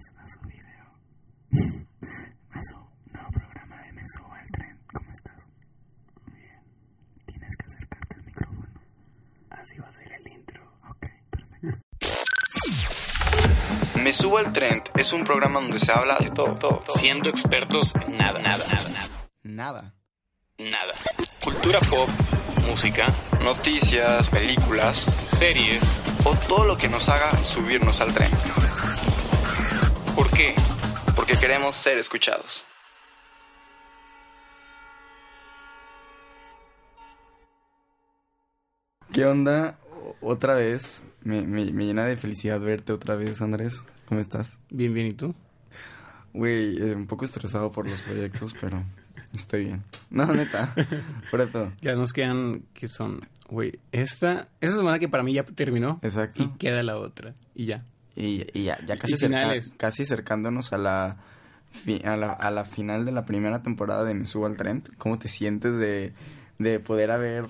[0.00, 0.86] bienvenidos a su video.
[2.52, 2.74] a su
[3.12, 4.78] nuevo programa de Me Subo al Tren.
[4.92, 5.46] ¿Cómo estás?
[6.26, 6.60] Bien.
[7.26, 8.68] Tienes que acercarte al micrófono.
[9.50, 10.62] Así va a ser el intro.
[10.88, 11.80] Ok, perfecto.
[14.02, 16.96] Me Subo al Trend es un programa donde se habla de todo, todo, todo.
[16.96, 19.02] siendo expertos en nada, nada, nada, nada,
[19.42, 19.94] Nada.
[20.58, 20.92] nada.
[21.44, 22.08] Cultura pop,
[22.66, 25.82] música, Noticias, películas series.
[26.24, 28.30] o todo lo que nos haga subirnos al tren.
[30.40, 30.54] ¿Por qué?
[31.14, 32.64] Porque queremos ser escuchados.
[39.12, 39.78] ¿Qué onda?
[40.20, 41.04] Otra vez.
[41.22, 43.82] Me, me- me llena de felicidad verte otra vez, Andrés.
[44.06, 44.58] ¿Cómo estás?
[44.70, 45.34] Bien, bien, ¿y tú?
[46.32, 48.82] Güey, eh, un poco estresado por los proyectos, pero
[49.34, 49.84] estoy bien.
[50.10, 50.72] No, neta.
[51.30, 51.72] Fuera todo.
[51.82, 55.98] Ya nos quedan, que son, güey, esta, esa semana que para mí ya terminó.
[56.02, 56.42] Exacto.
[56.42, 57.34] Y queda la otra.
[57.54, 57.84] Y ya.
[58.16, 61.16] Y, y ya, ya casi, Y cerca- casi acercándonos a la,
[62.04, 64.82] a la a la final de la primera temporada de Me Subo al Tren.
[64.98, 66.12] ¿Cómo te sientes de,
[66.58, 67.44] de poder haber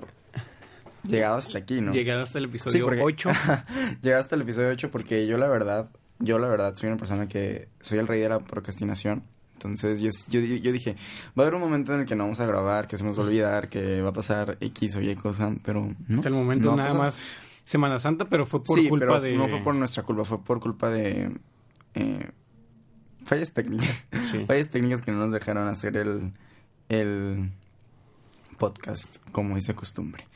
[1.05, 1.93] llegado hasta aquí, no?
[1.93, 3.31] Llegado hasta el episodio porque- 8.
[4.03, 7.27] Llegaste hasta el episodio 8 porque yo la verdad, yo la verdad soy una persona
[7.29, 9.23] que soy el rey de la procrastinación.
[9.55, 10.97] Entonces yo, yo, yo dije,
[11.39, 13.19] va a haber un momento en el que no vamos a grabar, que se nos
[13.19, 16.17] va a olvidar, que va a pasar X o Y cosa, pero no.
[16.17, 17.05] hasta el momento no nada pasado.
[17.05, 17.21] más
[17.65, 19.37] Semana Santa, pero fue por sí, culpa pero de...
[19.37, 21.31] no fue por nuestra culpa, fue por culpa de
[21.95, 22.31] eh,
[23.25, 24.07] fallas técnicas.
[24.31, 24.45] Sí.
[24.47, 26.33] Fallas técnicas que no nos dejaron hacer el,
[26.89, 27.51] el
[28.59, 30.27] podcast como hice costumbre.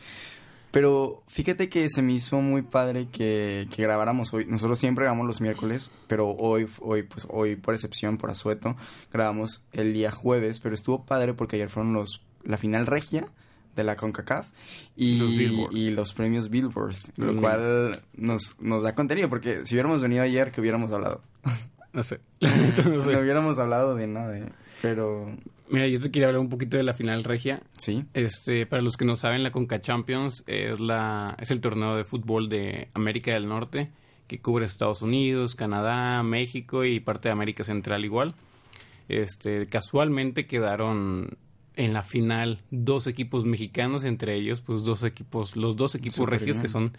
[0.70, 4.44] Pero fíjate que se me hizo muy padre que, que grabáramos hoy.
[4.46, 8.74] Nosotros siempre grabamos los miércoles, pero hoy, hoy, pues hoy por excepción, por asueto,
[9.12, 13.28] grabamos el día jueves, pero estuvo padre porque ayer fueron los la final regia
[13.74, 14.48] de la CONCACAF
[14.96, 17.40] y Los y los premios Billboard, lo Mm.
[17.40, 21.22] cual nos, nos da contenido, porque si hubiéramos venido ayer, que hubiéramos hablado?
[21.92, 22.20] No sé.
[22.40, 23.12] No sé.
[23.12, 24.48] No hubiéramos hablado de nada, eh,
[24.82, 25.26] pero
[25.70, 27.62] Mira, yo te quería hablar un poquito de la final regia.
[27.78, 31.96] sí, Este, para los que no saben, la Conca Champions es la es el torneo
[31.96, 33.90] de fútbol de América del Norte
[34.26, 38.34] que cubre Estados Unidos, Canadá, México y parte de América Central igual.
[39.08, 41.36] Este, casualmente quedaron
[41.76, 46.56] en la final dos equipos mexicanos, entre ellos pues dos equipos, los dos equipos regios
[46.56, 46.62] bien.
[46.62, 46.96] que son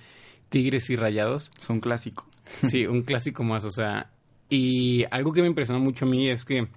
[0.50, 1.52] Tigres y Rayados.
[1.58, 2.28] es un clásico.
[2.63, 4.12] Sí, un clásico más, o sea,
[4.50, 6.68] y algo que me impresionó mucho a mí es que,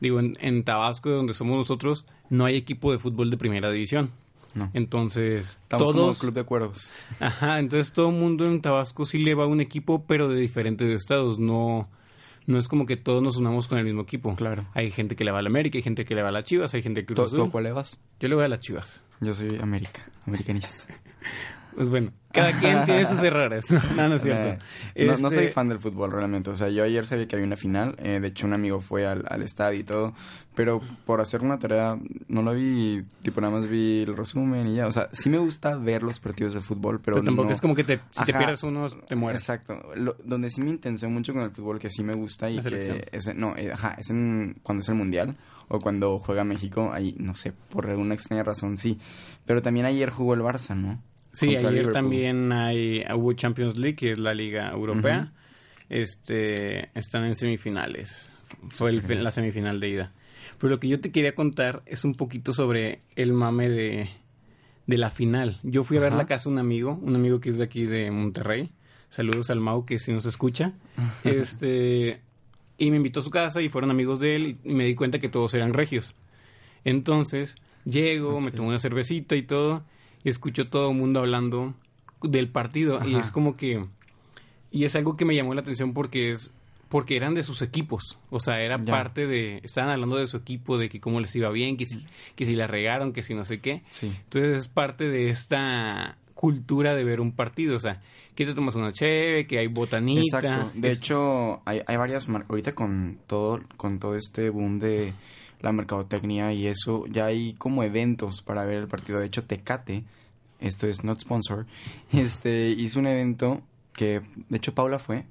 [0.00, 4.10] digo, en, en Tabasco, donde somos nosotros, no hay equipo de fútbol de primera división.
[4.54, 4.70] No.
[4.72, 6.18] Entonces, Estamos como todos...
[6.20, 6.92] club de cuervos.
[7.20, 10.38] Ajá, entonces todo el mundo en Tabasco sí le va a un equipo, pero de
[10.40, 11.88] diferentes estados, no...
[12.46, 14.34] No es como que todos nos unamos con el mismo equipo.
[14.36, 14.66] Claro.
[14.74, 16.44] Hay gente que le va a la América, hay gente que le va a las
[16.44, 17.14] Chivas, hay gente que...
[17.14, 17.98] ¿Tú, tú cuál le vas?
[18.20, 19.02] Yo le voy a las Chivas.
[19.20, 20.84] Yo soy América, americanista.
[21.74, 23.64] Pues bueno, cada quien tiene sus errores.
[23.96, 24.64] no, no es cierto.
[24.94, 26.50] Eh, no, no Este- soy fan del fútbol realmente.
[26.50, 27.96] O sea, yo ayer sabía que había una final.
[27.98, 30.14] eh, de hecho, un amigo fue al, al estadio y todo.
[30.54, 31.98] Pero por hacer una tarea,
[32.28, 33.02] no lo vi.
[33.22, 34.86] Tipo, nada más vi el resumen y ya.
[34.86, 37.60] O sea, sí me gusta ver los partidos de fútbol, pero, Pero, tampoco no- es
[37.60, 39.42] como que te, si te pierdes unos, te mueres.
[39.42, 39.80] Exacto.
[39.96, 43.08] Lo- donde sí me intensé mucho con el fútbol, que sí me gusta y que
[43.10, 45.36] es, no, eh, ajá, es en, cuando es el mundial
[45.66, 48.98] o cuando juega México, ahí no sé, por alguna extraña razón sí.
[49.46, 51.02] Pero también ayer jugó el Barça, ¿no?
[51.34, 51.92] Sí, ayer Liverpool.
[51.92, 55.32] también hay, hubo Champions League, que es la liga europea.
[55.90, 58.30] Este, están en semifinales.
[58.70, 60.12] Fue el- la semifinal de ida.
[60.58, 64.08] Pero lo que yo te quería contar es un poquito sobre el mame de,
[64.86, 65.58] de la final.
[65.62, 67.84] Yo fui a ver la casa de un amigo, un amigo que es de aquí
[67.84, 68.70] de Monterrey.
[69.08, 70.72] Saludos al Mau, que si nos escucha.
[71.24, 72.20] este,
[72.78, 74.94] y me invitó a su casa y fueron amigos de él y, y me di
[74.94, 76.14] cuenta que todos eran regios.
[76.84, 79.84] Entonces, llego, me tomo una cervecita y todo,
[80.24, 81.74] y escucho todo el mundo hablando
[82.22, 83.00] del partido.
[83.06, 83.84] Y es como que.
[84.70, 86.54] Y es algo que me llamó la atención porque es.
[86.88, 88.18] Porque eran de sus equipos.
[88.30, 88.92] O sea, era Ya.
[88.92, 89.60] parte de.
[89.64, 92.04] Estaban hablando de su equipo, de que cómo les iba bien, que si,
[92.36, 93.82] que si la regaron, que si no sé qué.
[93.90, 94.12] Sí.
[94.24, 97.74] Entonces es parte de esta cultura de ver un partido.
[97.76, 98.00] O sea,
[98.36, 100.38] que te tomas una cheve, que hay botanita.
[100.38, 100.70] Exacto.
[100.74, 102.50] De Es- hecho, hay, hay varias marcas.
[102.50, 105.12] Ahorita con todo, con todo este boom de
[105.60, 109.18] la mercadotecnia y eso, ya hay como eventos para ver el partido.
[109.18, 110.04] De hecho, Tecate,
[110.60, 111.66] esto es not sponsor,
[112.12, 113.62] este, hizo un evento
[113.92, 115.24] que, de hecho, Paula fue.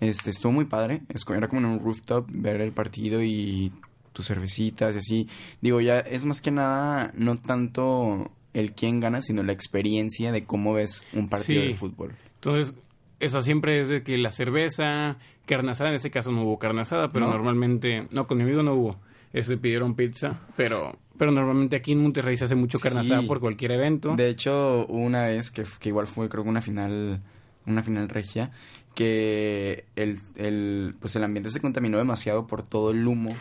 [0.00, 1.00] Este, estuvo muy padre.
[1.34, 3.72] Era como en un rooftop ver el partido y
[4.12, 5.28] tus cervecitas y así.
[5.60, 10.44] Digo, ya es más que nada, no tanto el quién gana, sino la experiencia de
[10.44, 11.68] cómo ves un partido Sí.
[11.68, 12.14] de fútbol.
[12.36, 12.74] Entonces,
[13.20, 15.16] eso siempre es de que la cerveza,
[15.46, 17.32] carne asada, en ese caso no hubo carne asada, pero ¿No?
[17.32, 18.96] normalmente, no, con mi amigo no hubo.
[19.32, 23.12] Este pidieron pizza, pero pero normalmente aquí en Monterrey se hace mucho carne Sí.
[23.12, 24.14] asada por cualquier evento.
[24.16, 27.22] De hecho, una vez que, que igual fue, creo que una final,
[27.64, 28.50] una final regia,
[28.94, 33.34] que el, el, pues el ambiente se contaminó demasiado por todo el humo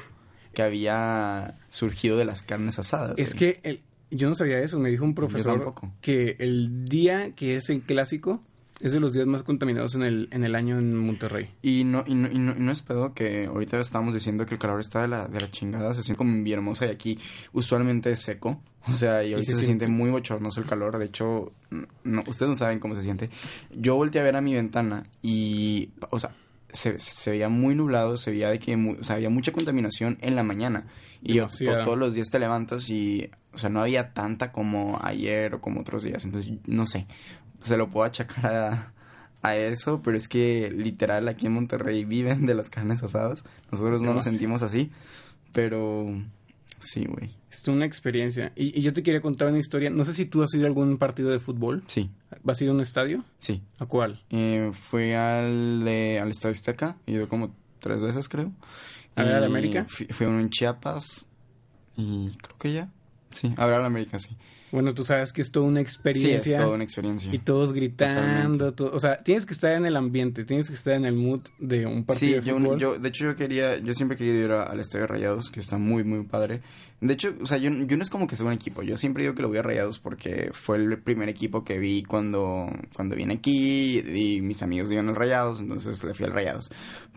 [0.54, 3.16] que había surgido de las carnes asadas.
[3.18, 7.56] Es que el- yo no sabía eso, me dijo un profesor que el día que
[7.58, 8.42] es el clásico
[8.88, 11.50] es de los días más contaminados en el, en el año en Monterrey.
[11.62, 14.54] Y no, y, no, y, no, y no es pedo que ahorita estábamos diciendo que
[14.56, 17.20] el calor está de la, de la chingada, se siente como en Villahermosa y aquí
[17.54, 18.62] usualmente es seco.
[18.88, 20.98] O sea, y ahorita se se, siente siente- muy bochornoso el calor.
[21.00, 21.52] De hecho,
[22.04, 23.30] no, ustedes no saben cómo se siente.
[23.76, 26.36] Yo volteé a ver a mi ventana y, o sea,
[26.72, 30.36] se, se veía muy nublado, se veía de que o sea, había mucha contaminación en
[30.36, 30.86] la mañana.
[31.24, 35.00] Y yo, to- todos los días te levantas y, o sea, no había tanta como
[35.02, 36.24] ayer o como otros días.
[36.26, 37.08] Entonces, no sé,
[37.66, 38.94] se lo puedo achacar a,
[39.42, 43.44] a eso, pero es que literal aquí en Monterrey viven de las carnes asadas.
[43.72, 44.92] Nosotros no nos sentimos así,
[45.52, 46.08] pero
[46.80, 47.32] sí, güey.
[47.52, 48.52] Es una experiencia.
[48.56, 49.90] Y, y yo te quería contar una historia.
[49.90, 51.84] No sé si tú has ido a algún partido de fútbol.
[51.88, 52.10] Sí,
[52.44, 53.24] ¿Vas a ir a un estadio?
[53.40, 53.62] sí.
[53.80, 54.22] ¿A cuál?
[54.30, 58.52] Eh, fui al, de, al Estadio Azteca, he ido como tres veces, creo.
[59.16, 59.86] ¿A ver América?
[59.88, 61.28] Fui, fui a uno en Chiapas
[61.96, 62.90] y creo que ya.
[63.32, 64.36] Sí, a ver al América, sí.
[64.76, 66.58] Bueno, tú sabes que es toda una Sí, experiencia.
[66.58, 67.34] es toda una experiencia.
[67.34, 68.74] Y todos gritando.
[68.92, 71.86] O sea, tienes que estar en el ambiente, tienes que estar en el mood de
[71.86, 72.78] un partido Sí, de yo, fútbol.
[72.80, 75.62] yo, de hecho yo quería, yo siempre he querido ir al Estadio de Rayados, que
[75.62, 76.62] está muy, muy padre.
[77.00, 79.24] De hecho, o sea, yo, yo no es como que sea un equipo, yo siempre
[79.24, 83.16] digo que lo voy a Rayados porque fue el primer equipo que vi cuando, cuando
[83.16, 86.70] vine aquí y mis amigos iban al Rayados, entonces le fui al Rayados.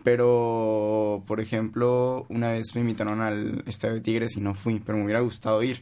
[0.03, 4.97] Pero, por ejemplo, una vez me invitaron al Estadio de Tigres y no fui, pero
[4.97, 5.81] me hubiera gustado ir.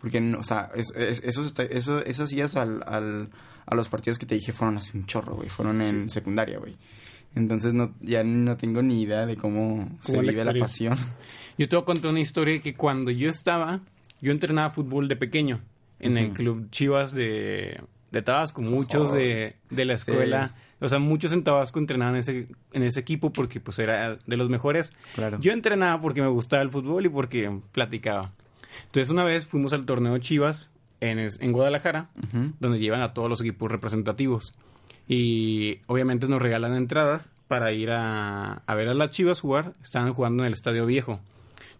[0.00, 3.30] Porque, no, o sea, es- es- esos, esta- eso- esas días al, al,
[3.66, 5.48] a los partidos que te dije fueron hace un chorro, güey.
[5.48, 6.76] Fueron en secundaria, güey.
[7.34, 10.96] Entonces no, ya no tengo ni idea de cómo, se vive la pasión.
[11.58, 13.80] Yo te voy a contar una historia que cuando yo estaba,
[14.20, 15.60] yo entrenaba fútbol de pequeño
[16.00, 18.62] en el club Chivas de, de Tabasco.
[18.62, 22.82] Muchos Oh, de, de la escuela, o sea, muchos en Tabasco entrenaban en ese, en
[22.82, 24.92] ese equipo porque pues era de los mejores.
[25.14, 25.38] Claro.
[25.40, 28.32] Yo entrenaba porque me gustaba el fútbol y porque platicaba.
[28.84, 30.70] Entonces una vez fuimos al torneo Chivas
[31.00, 32.52] en, en Guadalajara, Ujú.
[32.60, 34.52] donde llevan a todos los equipos representativos.
[35.08, 39.74] Y obviamente nos regalan entradas para ir a, a ver a las Chivas jugar.
[39.82, 41.20] Estaban jugando en el Estadio Viejo.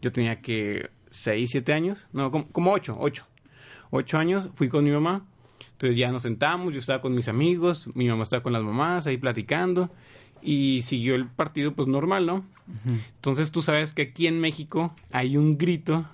[0.00, 2.06] Yo tenía que 6, 7 años.
[2.12, 3.26] No, como, como 8, 8.
[3.90, 4.50] 8 años.
[4.54, 5.24] Fui con mi mamá.
[5.72, 6.72] Entonces ya nos sentamos.
[6.72, 7.88] Yo estaba con mis amigos.
[7.94, 9.90] Mi mamá estaba con las mamás ahí platicando.
[10.42, 12.44] Y siguió el partido pues normal, ¿no?
[13.16, 16.06] Entonces tú sabes que aquí en México hay un grito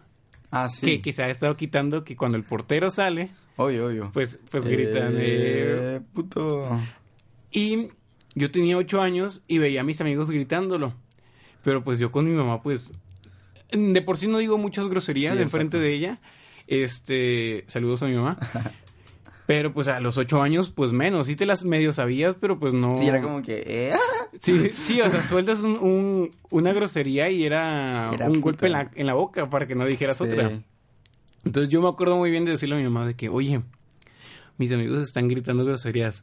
[0.53, 0.87] Ah, sí.
[0.87, 4.11] que, que se ha estado quitando que cuando el portero sale, Obvio, obvio.
[4.13, 5.15] pues, pues gritan.
[5.17, 6.69] eh, Eh, puto.
[7.51, 7.89] y
[8.35, 10.95] yo tenía ocho años y veía a mis amigos gritándolo.
[11.65, 12.91] Pero pues yo con mi mamá, pues,
[13.73, 16.21] de por sí no digo muchas groserías Sí, enfrente de ella.
[16.67, 18.39] Este, saludos a mi mamá.
[19.47, 21.27] Pero pues a los ocho años, pues menos.
[21.27, 22.95] Sí te las medio sabías, pero pues no.
[22.95, 23.63] Sí, era como que...
[23.67, 23.93] eh,
[24.41, 28.41] Sí, sí, o sea, sueltas un, un- una grosería y era, Era un puta.
[28.45, 30.25] golpe en la, en la boca para que no dijeras sí.
[30.25, 30.51] otra.
[31.45, 33.61] Entonces yo me acuerdo muy bien de decirle a mi mamá de que, oye,
[34.59, 36.23] mis amigos están gritando groserías,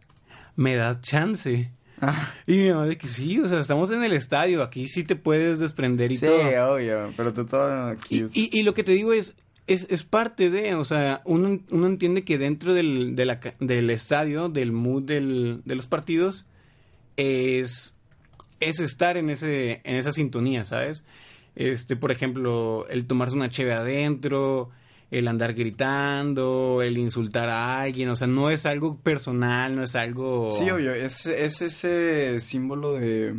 [0.56, 1.72] me da chance.
[2.02, 5.04] Ah, Y mi mamá de que sí, o sea, estamos en el estadio, aquí sí
[5.04, 6.74] te puedes desprender y sí, todo.
[6.74, 7.14] obvio.
[7.18, 9.36] Pero tú todo Y, y- y lo que te digo es,
[9.68, 13.56] es, es parte de, o sea, uno, uno entiende que dentro del, de la ca-
[13.60, 16.46] del estadio, del mood del, de los partidos,
[17.18, 17.96] es,
[18.60, 21.06] es estar en, ese, en esa sintonía, ¿sabes?
[21.56, 24.70] Este, por ejemplo, el tomarse una cheve adentro,
[25.12, 29.96] el andar gritando, el insultar a alguien, o sea, no es algo personal, no es
[29.96, 30.52] algo...
[30.58, 30.94] Sí, obvio.
[30.94, 33.34] Es, es ese símbolo de...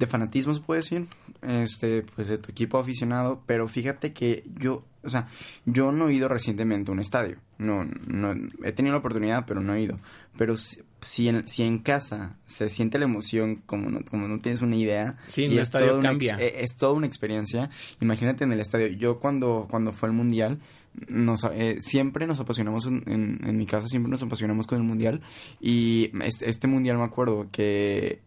[0.00, 1.06] De fanatismo, se puede decir.
[1.42, 3.42] Este, pues de tu equipo aficionado.
[3.46, 4.84] Pero fíjate que yo...
[5.02, 5.28] O sea,
[5.64, 7.36] yo no he ido recientemente a un estadio.
[7.58, 8.34] No, no...
[8.64, 9.98] He tenido la oportunidad, pero no he ido.
[10.36, 14.40] Pero si, si, en, si en casa se siente la emoción como no, como no
[14.40, 15.16] tienes una idea...
[15.28, 16.36] Sí, y el es estadio una ex- cambia.
[16.46, 17.70] eh, es toda una experiencia.
[18.00, 18.88] Imagínate en el estadio.
[18.88, 20.60] Yo cuando, cuando fue el mundial,
[21.08, 24.84] nos, eh, siempre nos apasionamos en, en, en mi casa, siempre nos apasionamos con el
[24.84, 25.20] mundial.
[25.60, 28.20] Y este, este mundial me acuerdo que,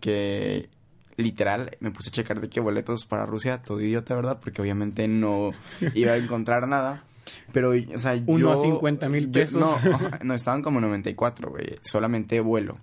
[0.00, 0.68] que
[1.16, 4.38] literal me puse a checar de qué boletos para Rusia, todo idiota, ¿verdad?
[4.40, 5.52] Porque obviamente no
[5.94, 7.04] iba a encontrar nada.
[7.52, 8.52] Pero, o sea, Uno yo...
[8.52, 9.60] a 50 mil pesos.
[9.60, 9.78] No,
[10.22, 11.78] no, estaban como 94, güey.
[11.82, 12.78] Solamente vuelo.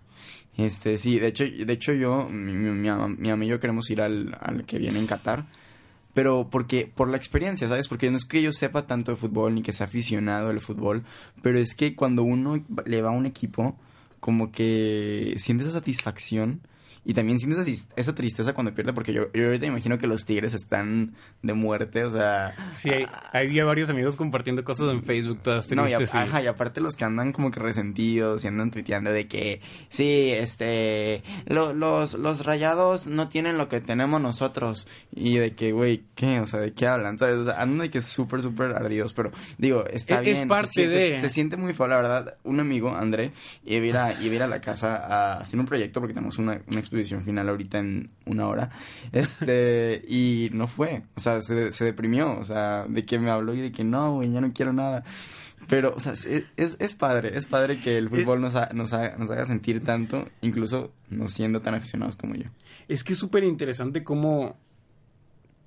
[0.58, 3.90] Este, sí, de hecho, de hecho yo, mi, mi, mi, mi amigo y yo queremos
[3.90, 5.44] ir al, al que viene en Qatar.
[6.14, 7.88] Pero porque, por la experiencia, ¿sabes?
[7.88, 11.04] Porque no es que yo sepa tanto de fútbol ni que sea aficionado al fútbol,
[11.42, 13.76] pero es que cuando uno le va a un equipo,
[14.20, 16.62] como que siente esa satisfacción
[17.06, 20.54] Y también sientes esa tristeza cuando pierde, porque yo, yo ahorita imagino que los Tigres
[20.54, 22.54] están de muerte, o sea...
[22.74, 26.12] Sí, hay, había varios amigos compartiendo cosas en Facebook todas No, y, a- tristes.
[26.12, 26.18] sí.
[26.18, 30.30] ajá, y aparte los que andan como que resentidos y andan tuiteando de que sí,
[30.32, 34.88] este, lo- los, los rayados no tienen lo que tenemos nosotros.
[35.14, 36.40] Y de que, güey, ¿qué?
[36.40, 37.20] O sea, ¿de qué hablan?
[37.20, 37.36] ¿Sabes?
[37.38, 40.48] O sea, andan de que súper, súper ardidos, pero digo, está Es- es bien.
[40.48, 42.38] parte se, se- de- se siente muy feo, la verdad.
[42.44, 43.32] Un amigo, André,
[43.66, 46.14] iba a ir a, iba a, ir a la casa a hacer un proyecto porque
[46.14, 48.70] tenemos una, una exposición final ahorita en una hora.
[49.12, 51.04] Este, y no fue.
[51.16, 52.38] O sea, se, se deprimió.
[52.40, 55.04] O sea, de que me habló y de que no, güey, ya no quiero nada.
[55.70, 56.26] Pero, o sea, es,
[56.58, 59.82] es, es padre, es padre que el fútbol nos, ha- nos, haga, nos haga sentir
[59.82, 62.50] tanto, incluso no siendo tan aficionados como yo.
[62.90, 64.58] Es que es súper interesante cómo,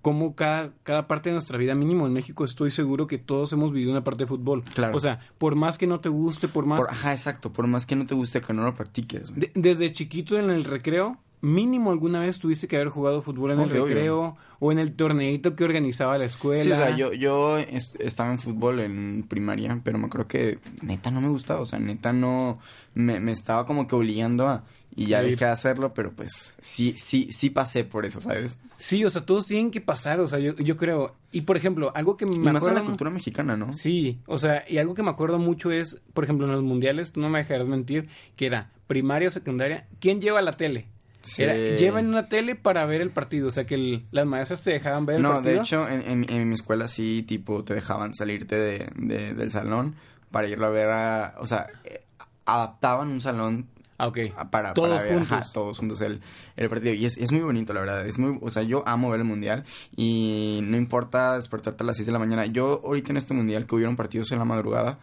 [0.06, 3.72] cómo cada, cada parte de nuestra vida, mínimo en México, estoy seguro que todos hemos
[3.72, 4.62] vivido una parte de fútbol.
[4.72, 4.96] Claro.
[4.96, 6.78] O sea, por más que no te guste, por más...
[6.78, 9.34] Por- ajá, exacto, por más que no te guste, que no lo practiques.
[9.34, 13.60] de- desde chiquito en el recreo, mínimo alguna vez tuviste que haber jugado fútbol en
[13.60, 13.84] el obvio.
[13.86, 16.62] recreo o en el torneito que organizaba la escuela.
[16.64, 20.58] Sí, o sea, yo, yo est- estaba en fútbol en primaria, pero me acuerdo que
[20.82, 22.58] neta no me gustaba, o sea, neta no,
[22.94, 24.64] me, me estaba como que obligando a,
[24.94, 28.58] y ya dejé de hacerlo, pero pues sí, sí, sí pasé por eso, ¿sabes?
[28.78, 31.14] Sí, o sea, todos tienen que pasar, o sea, yo, yo creo.
[31.32, 33.72] Y por ejemplo, algo que me Y más en acuerdo la cultura mexicana, ¿no?
[33.72, 37.12] Sí, o sea, y algo que me acuerdo mucho es, por ejemplo, en los mundiales,
[37.12, 40.86] tú no me dejarás mentir, que era primaria o secundaria, ¿quién lleva la tele?
[41.26, 41.42] Sí.
[41.42, 44.70] Era, llevan una tele para ver el partido, o sea, que el- las maestras te
[44.70, 45.54] dejaban ver el No, partido.
[45.54, 49.50] de hecho, en, en- en mi escuela sí, tipo, te dejaban salirte de, de- del
[49.50, 49.96] salón
[50.30, 52.04] para irlo a ver a, o sea, eh,
[52.44, 53.66] adaptaban un salón
[53.98, 54.18] Ah, ok.
[54.50, 55.32] para, Todos para ver, juntos.
[55.32, 56.20] ajá, todos juntos el,
[56.56, 56.92] el partido.
[56.94, 58.06] Y es, es muy bonito, la verdad.
[58.06, 59.64] Es muy, o sea, yo amo ver el mundial
[59.96, 62.46] y no importa despertarte a las 6 de la mañana.
[62.46, 64.98] Yo ahorita en este mundial que hubieron partidos en la madrugada,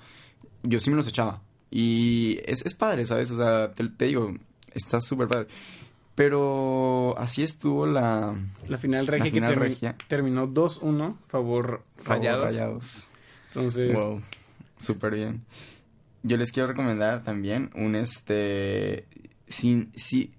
[0.61, 1.41] yo sí me los echaba.
[1.71, 3.31] Y es, es padre, ¿sabes?
[3.31, 4.31] O sea, te, te digo,
[4.73, 5.47] está súper padre.
[6.15, 8.35] Pero así estuvo la...
[8.67, 9.95] La final regia La que final termi- regia.
[10.07, 12.43] terminó 2-1, favor rayados.
[12.45, 13.09] Rayados.
[13.47, 14.21] Entonces, Wow,
[14.79, 15.43] súper bien.
[16.21, 19.05] Yo les quiero recomendar también un este.
[19.47, 20.31] Si, si,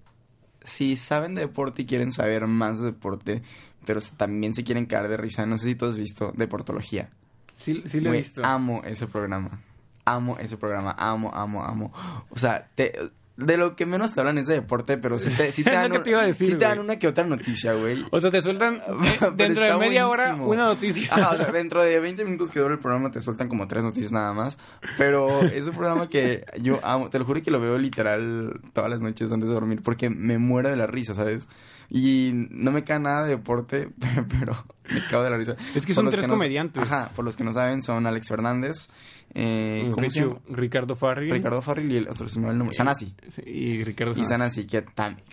[0.63, 3.43] si saben de deporte y quieren saber más de deporte,
[3.85, 7.09] pero también se quieren caer de risa, no sé si tú has visto Deportología.
[7.53, 8.41] sí, sí lo he visto.
[8.43, 9.61] Amo ese programa.
[10.05, 10.95] Amo ese programa.
[10.97, 11.93] Amo, amo, amo.
[12.29, 12.91] O sea, te,
[13.37, 15.91] de lo que menos te hablan es de deporte, pero sí te, sí te dan,
[15.91, 18.05] un- te decir, sí te dan una que otra noticia, güey.
[18.11, 21.09] O sea, te sueltan eh, dentro de media hora una noticia.
[21.11, 23.83] Ajá, o sea, dentro de 20 minutos que dura el programa te sueltan como tres
[23.83, 24.57] noticias nada más.
[24.97, 27.09] Pero es un programa que yo amo.
[27.09, 30.37] Te lo juro que lo veo literal todas las noches antes de dormir porque me
[30.37, 31.47] muero de la risa, ¿sabes?
[31.89, 33.89] Y no me cae nada de deporte,
[34.39, 35.55] pero me cago de la risa.
[35.75, 36.81] Es que Por son tres comediantes.
[36.83, 38.89] Ajá, por los que no saben, son Alex Fernández,
[39.33, 40.33] eh, ¿cómo se llama?
[40.35, 41.31] Richo- Ricardo Farri.
[41.31, 42.75] Ricardo Farril y el otro se me va el nombre.
[42.75, 43.13] Sanasi.
[43.29, 44.85] Sí, Y Ricardo Y Sanasi, que,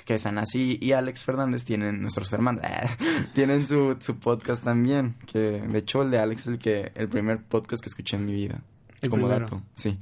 [0.04, 2.62] que Sanasi y Alex Fernández tienen, nuestros hermanos,
[3.34, 5.14] tienen su, su podcast también.
[5.26, 8.26] Que de hecho el de Alex es el que el primer podcast que escuché en
[8.26, 8.60] mi vida.
[9.00, 9.46] El como primero.
[9.46, 9.62] dato.
[9.74, 9.98] Sí.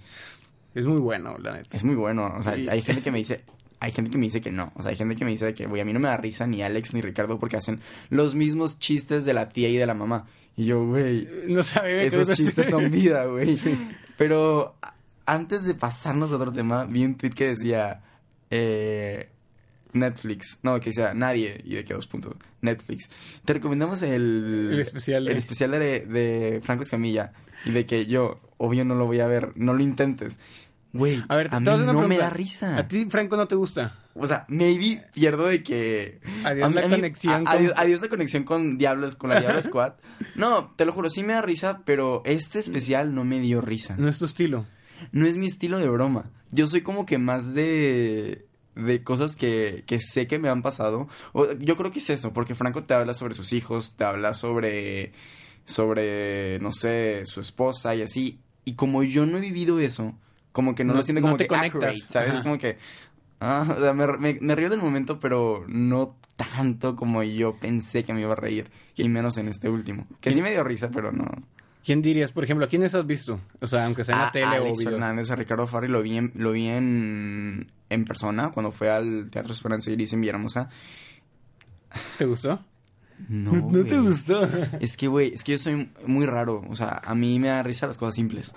[0.74, 1.76] Es muy bueno, la neta.
[1.76, 2.32] Es muy bueno.
[2.38, 3.44] O sea, hay gente que me dice.
[3.80, 4.72] Hay gente que me dice que no.
[4.76, 6.46] O sea, hay gente que me dice que, güey, a mí no me da risa
[6.46, 9.94] ni Alex ni Ricardo porque hacen los mismos chistes de la tía y de la
[9.94, 10.26] mamá.
[10.56, 13.56] Y yo, güey, No sabe esos qué- chistes son vida, güey.
[14.18, 14.74] Pero
[15.24, 18.02] antes de pasarnos a otro tema, vi un tweet que decía
[18.50, 19.28] eh,
[19.92, 20.58] Netflix.
[20.62, 21.60] No, que decía nadie.
[21.64, 22.34] Y de que dos puntos.
[22.60, 23.08] Netflix.
[23.44, 27.32] Te recomendamos el, El especial de- el especial de, de Franco Escamilla.
[27.64, 29.52] Y de que yo, obvio, no lo voy a ver.
[29.56, 30.38] No lo intentes.
[30.92, 32.76] Güey, A ver, a mí no me da risa.
[32.76, 33.96] ¿A ti, Franco, no te gusta?
[34.14, 36.20] O sea, maybe pierdo de que...
[36.44, 39.62] Adiós mí- la conexión a- con- adiós, adiós la conexión con Diablos, con la Diablo
[39.62, 39.92] Squad.
[40.34, 43.94] No, te lo juro, sí me da risa, pero este especial no me dio risa.
[43.98, 44.66] No es tu estilo.
[45.12, 46.30] No es mi estilo de broma.
[46.50, 48.46] Yo soy como que más de...
[48.74, 51.06] De cosas que, que sé que me han pasado.
[51.32, 54.34] O- yo creo que es eso, porque Franco te habla sobre sus hijos, te habla
[54.34, 55.12] sobre...
[55.64, 58.40] Sobre, no sé, su esposa y así.
[58.64, 60.18] Y como yo no he vivido eso,
[60.52, 61.74] como que no, No- lo siento no como te que conectas.
[61.74, 62.28] accurate, ¿sabes?
[62.30, 62.38] Ajá.
[62.38, 62.78] Es como que...
[63.40, 68.04] Ah, o sea, me, me- me río del momento, pero no tanto como yo pensé
[68.04, 68.70] que me iba a reír.
[68.96, 70.06] Y menos en este último.
[70.20, 71.24] Que sí me dio risa, pero no.
[71.82, 73.40] ¿Quién dirías, por ejemplo, a quiénes has visto?
[73.62, 74.90] O sea, aunque sea en la A tele o Alex video.
[74.92, 79.30] Fernández, a Ricardo Farri lo vi en, lo vi en, en persona cuando fue al
[79.30, 80.68] Teatro Esperanza Iris en Villahermosa.
[82.18, 82.60] ¿Te gustó?
[83.28, 84.48] No, ¿No te gustó?
[84.80, 86.62] Es que, güey, es que yo soy muy raro.
[86.68, 88.54] O sea, a mí me da risa las cosas simples.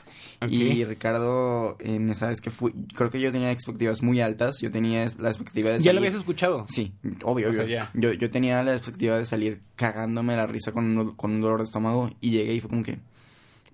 [0.50, 4.60] Y Ricardo, en esa vez que fui, creo que yo tenía expectativas muy altas.
[4.62, 5.93] Yo tenía la expectativa de ¿Ya salir...
[5.96, 6.65] lo habías escuchado?
[6.70, 6.93] Sí,
[7.24, 7.53] obvio, O obvio.
[7.53, 7.91] sea, ya.
[7.93, 11.60] Yo, yo tenía la expectativa de salir cagándome la risa con un, con un dolor
[11.60, 13.00] de estómago y llegué y fue como que...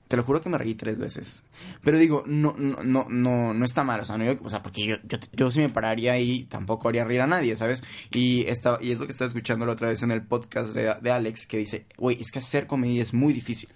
[0.10, 1.44] Te lo juro que me reí tres veces.
[1.84, 4.00] Pero digo, no, no, no, no, no está mal.
[4.01, 7.06] O sea, no, o sea porque yo, yo, yo sí me pararía ahí, tampoco haría
[7.06, 7.84] reír a nadie, ¿sabes?
[8.12, 10.96] Y, esta, y es lo que estaba escuchando la otra vez en el podcast de,
[11.00, 13.70] de Alex, que dice, güey, es que hacer comedia es muy difícil.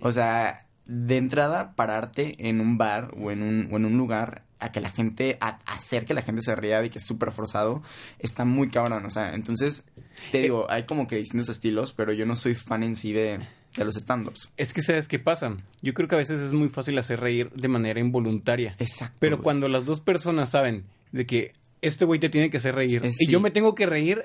[0.00, 4.44] O sea, de entrada, pararte en un bar o en un, o en un lugar
[4.58, 7.30] a que la gente, a hacer que la gente se ría de que es súper
[7.30, 7.82] forzado,
[8.18, 9.84] está muy cabrón, o sea, entonces,
[10.32, 13.38] te digo, hay como que distintos estilos, pero yo no soy fan en sí de,
[13.76, 14.50] de los stand-ups.
[14.56, 15.56] Es que sabes qué pasa.
[15.82, 18.74] Yo creo que a veces es muy fácil hacer reír de manera involuntaria.
[18.78, 19.16] Exacto.
[19.20, 19.44] Pero güey.
[19.44, 23.10] cuando las dos personas saben de que este güey te tiene que hacer reír Eh,
[23.18, 24.24] y yo me tengo que reír,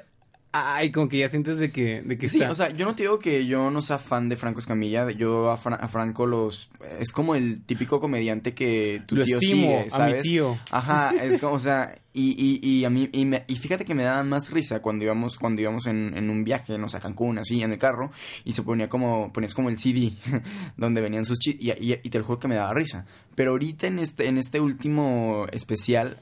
[0.54, 2.52] ay, como que ya sientes de que, de que Sí, está.
[2.52, 5.10] o sea, yo no te digo que yo no sea fan de Franco Escamilla.
[5.12, 6.70] Yo a, Fra- a Franco los...
[7.00, 10.22] Es como el típico comediante que tu lo tío estimo sigue, a mi ¿sabes?
[10.24, 10.58] tío.
[10.72, 13.96] Ajá, es como, o sea, y, y, y a mí, y, me- y fíjate que
[13.96, 17.00] me daban más risa cuando íbamos, cuando íbamos en, en un viaje, no sé, a
[17.00, 18.12] Cancún, así, en el carro,
[18.46, 20.12] y se ponía como, ponías como el CD,
[20.78, 23.06] donde venían sus chistes, y, y, y te lo juro que me daba risa.
[23.36, 26.20] Pero ahorita en este, en este último especial,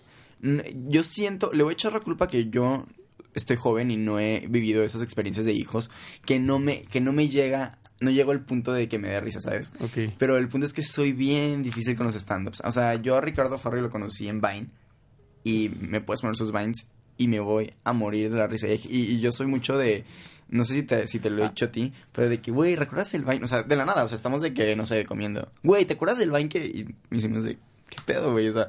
[0.87, 2.85] yo siento, le voy a echar la culpa que yo
[3.33, 5.91] estoy joven y no he vivido esas experiencias de hijos,
[6.25, 9.21] que no me, que no me llega, no llego al punto de que me dé
[9.21, 9.73] risa, ¿sabes?
[9.79, 10.13] Ok.
[10.17, 12.61] Pero el punto es que soy bien difícil con los stand-ups.
[12.65, 14.67] O sea, yo a Ricardo Farri lo conocí en Vine
[15.43, 18.67] y me puedes poner sus Vines y me voy a morir de la risa.
[18.67, 20.05] Y, y yo soy mucho de...
[20.49, 22.75] No sé si te, si te lo he dicho a ti, pero de que, güey,
[22.75, 23.45] ¿recuerdas el Vine?
[23.45, 25.49] O sea, de la nada, o sea, estamos de que, no sé, comiendo.
[25.63, 26.65] Güey, ¿te acuerdas del Vine que...?
[26.65, 26.95] Y
[27.25, 27.55] amigos de,
[27.89, 28.49] ¿qué pedo, güey?
[28.49, 28.67] O sea,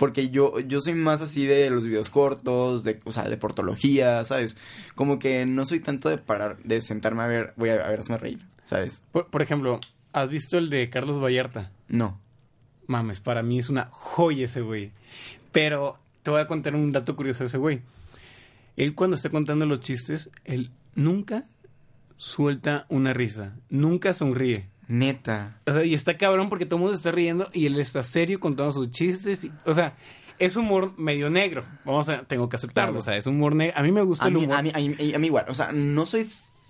[0.00, 4.24] porque yo, yo soy más así de los videos cortos, de, o sea, de portología,
[4.24, 4.56] ¿sabes?
[4.94, 8.00] Como que no soy tanto de parar, de sentarme a ver, voy a, a ver,
[8.00, 9.02] hazme reír, ¿sabes?
[9.12, 9.78] Por, por ejemplo,
[10.14, 11.70] ¿has visto el de Carlos Vallarta?
[11.88, 12.18] No.
[12.86, 14.90] Mames, para mí es una joya ese güey.
[15.52, 17.82] Pero te voy a contar un dato curioso de ese güey.
[18.78, 21.44] Él cuando está contando los chistes, él nunca
[22.16, 24.66] suelta una risa, nunca sonríe.
[24.90, 25.60] Neta.
[25.66, 28.02] O sea, y está cabrón porque todo el mundo se está riendo y él está
[28.02, 29.44] serio contando sus chistes.
[29.44, 29.94] y- o sea,
[30.38, 31.64] es humor medio negro.
[31.84, 32.92] Vamos a, tengo que aceptarlo.
[32.92, 32.98] Claro.
[33.00, 33.74] O sea, es humor negro.
[33.78, 34.56] A mí me gusta A el mí, humor.
[34.56, 36.26] a, mí, a, mí, a mí igual, o sea, no soy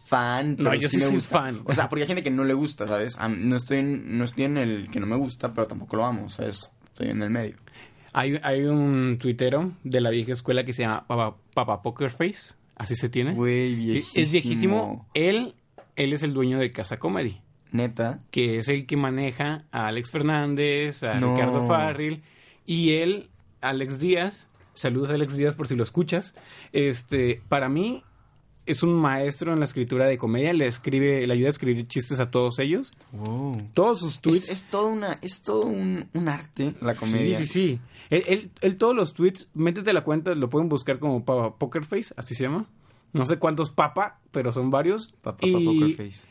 [0.07, 1.39] fan, pero No, yo sí, sí me soy gusta.
[1.41, 1.61] fan.
[1.65, 3.17] O sea, porque hay gente que no le gusta, ¿sabes?
[3.39, 6.29] No, estoy en, no estoy en el que no me gusta, pero tampoco lo amo,
[6.31, 6.71] ¿sabes?
[6.87, 7.57] Estoy en el medio.
[8.13, 12.55] Hay, hay un tuitero de la vieja escuela que se llama Papa, Papa Poker Face.
[12.75, 13.35] Así se tiene.
[13.35, 14.23] Güey, viejísimo.
[14.23, 15.09] Es viejísimo.
[15.15, 15.55] Él,
[15.95, 17.39] él es el dueño de Casa Comedy.
[17.73, 18.21] Neta.
[18.31, 21.35] que es el que maneja a Alex Fernández, a No.
[21.35, 22.23] Ricardo Farril,
[22.67, 23.29] y él,
[23.61, 26.35] Alex Díaz, saludos a Alex Díaz por si lo escuchas,
[26.73, 28.03] este, para mí
[28.67, 32.21] es un maestro en la escritura de comedia, le escribe, le ayuda a escribir chistes
[32.21, 33.69] a todos ellos, Wow.
[33.75, 34.45] todos sus tweets.
[34.45, 37.37] Es, es todo, una, es todo un, un arte, la comedia.
[37.39, 37.81] Sí, sí, sí.
[38.11, 41.85] Él, él- él todos los tweets, métete la cuenta, lo pueden buscar como Papa Poker
[41.85, 42.67] Face, así se llama.
[43.13, 45.09] No sé cuántos papa, pero son varios.
[45.21, 46.23] Pa, pa, pa, y, poker face.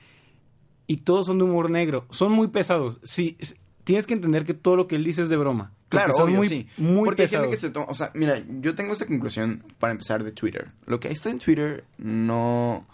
[0.89, 2.07] Y todos son de humor negro.
[2.09, 2.99] Son muy pesados.
[3.03, 3.37] Sí,
[3.83, 5.71] tienes que entender que todo lo que él dice es de broma.
[5.87, 6.67] Claro, son obvio, muy, sí.
[6.77, 7.85] muy Porque hay gente que se toma...
[7.89, 10.71] O sea, mira, yo tengo esta conclusión para empezar de Twitter.
[10.87, 12.87] Lo que está en Twitter no...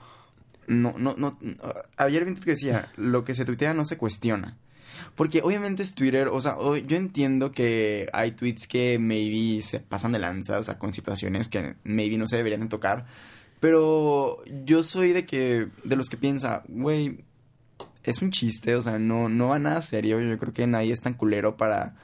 [0.67, 1.39] No, no, no...
[1.95, 4.57] Ayer vi que decía, lo que se tuitea no se cuestiona.
[5.15, 10.11] Porque obviamente es Twitter, o sea, yo entiendo que hay tweets que maybe se pasan
[10.11, 13.05] de lanza, o sea, con situaciones que maybe no se deberían de tocar.
[13.61, 17.23] Pero yo soy de que, de los que piensa, güey,
[18.05, 20.19] es un chiste, o sea, no, no va nada serio.
[20.19, 21.95] Yo creo que nadie es tan culero para,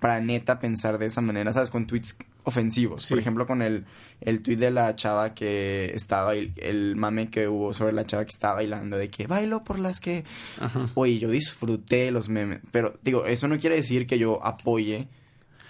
[0.00, 1.70] para neta pensar de esa manera, ¿sabes?
[1.70, 3.04] Con tweets ofensivos.
[3.04, 3.14] Sí.
[3.14, 3.86] Por ejemplo, con el,
[4.20, 8.24] el tweet de la chava que estaba, el, el mame que hubo sobre la chava
[8.24, 10.24] que estaba bailando, de que bailo por las que...
[10.60, 10.90] Ajá.
[10.94, 15.08] Oye, yo disfruté los memes, pero digo, eso no quiere decir que yo apoye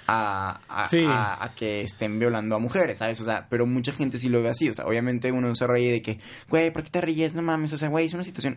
[0.07, 1.03] a, a, Sí.
[1.07, 3.21] a- a que estén violando a mujeres, ¿sabes?
[3.21, 5.91] O sea, pero mucha gente sí lo ve así, o sea, obviamente uno se ríe
[5.93, 7.35] de que, güey, ¿por qué te ríes?
[7.35, 8.57] No mames, o sea, güey, es una situación...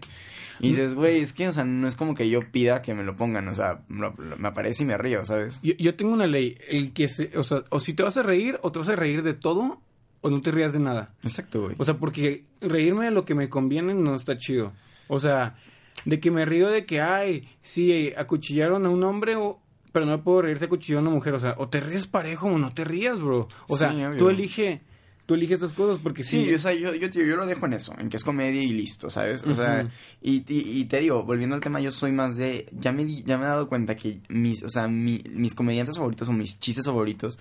[0.62, 3.05] Y dices, güey, es que, o sea, no es como que yo pida que me
[3.05, 5.62] lo pongan, o sea, lo- lo- me aparece y me río, ¿sabes?
[5.63, 6.57] Yo, yo tengo una ley.
[6.67, 8.97] El que se, o sea, o si te vas a reír, o te vas a
[8.97, 9.79] reír de todo,
[10.19, 11.13] o no te rías de nada.
[11.23, 11.75] Exacto, güey.
[11.79, 14.73] O sea, porque reírme de lo que me conviene no está chido.
[15.07, 15.55] O sea,
[16.03, 20.13] de que me río de que, ay, sí, acuchillaron a un hombre, o, pero no
[20.13, 21.34] me puedo reír de acuchillaron a una mujer.
[21.34, 23.47] O sea, o te ríes parejo o no te rías, bro.
[23.67, 24.82] O sea, Sí, tú elige,
[25.25, 26.45] tú eliges estas cosas porque sí.
[26.47, 28.62] Sí, o sea, yo, yo, tío, yo lo dejo en eso, en que es comedia
[28.63, 29.43] y listo, ¿sabes?
[29.43, 29.82] O sea,
[30.21, 33.38] y, y, y te digo, volviendo al tema, yo soy más de, ya me, ya
[33.38, 36.86] me he dado cuenta que mis, o sea, mi- mis comediantes favoritos o mis chistes
[36.86, 37.38] favoritos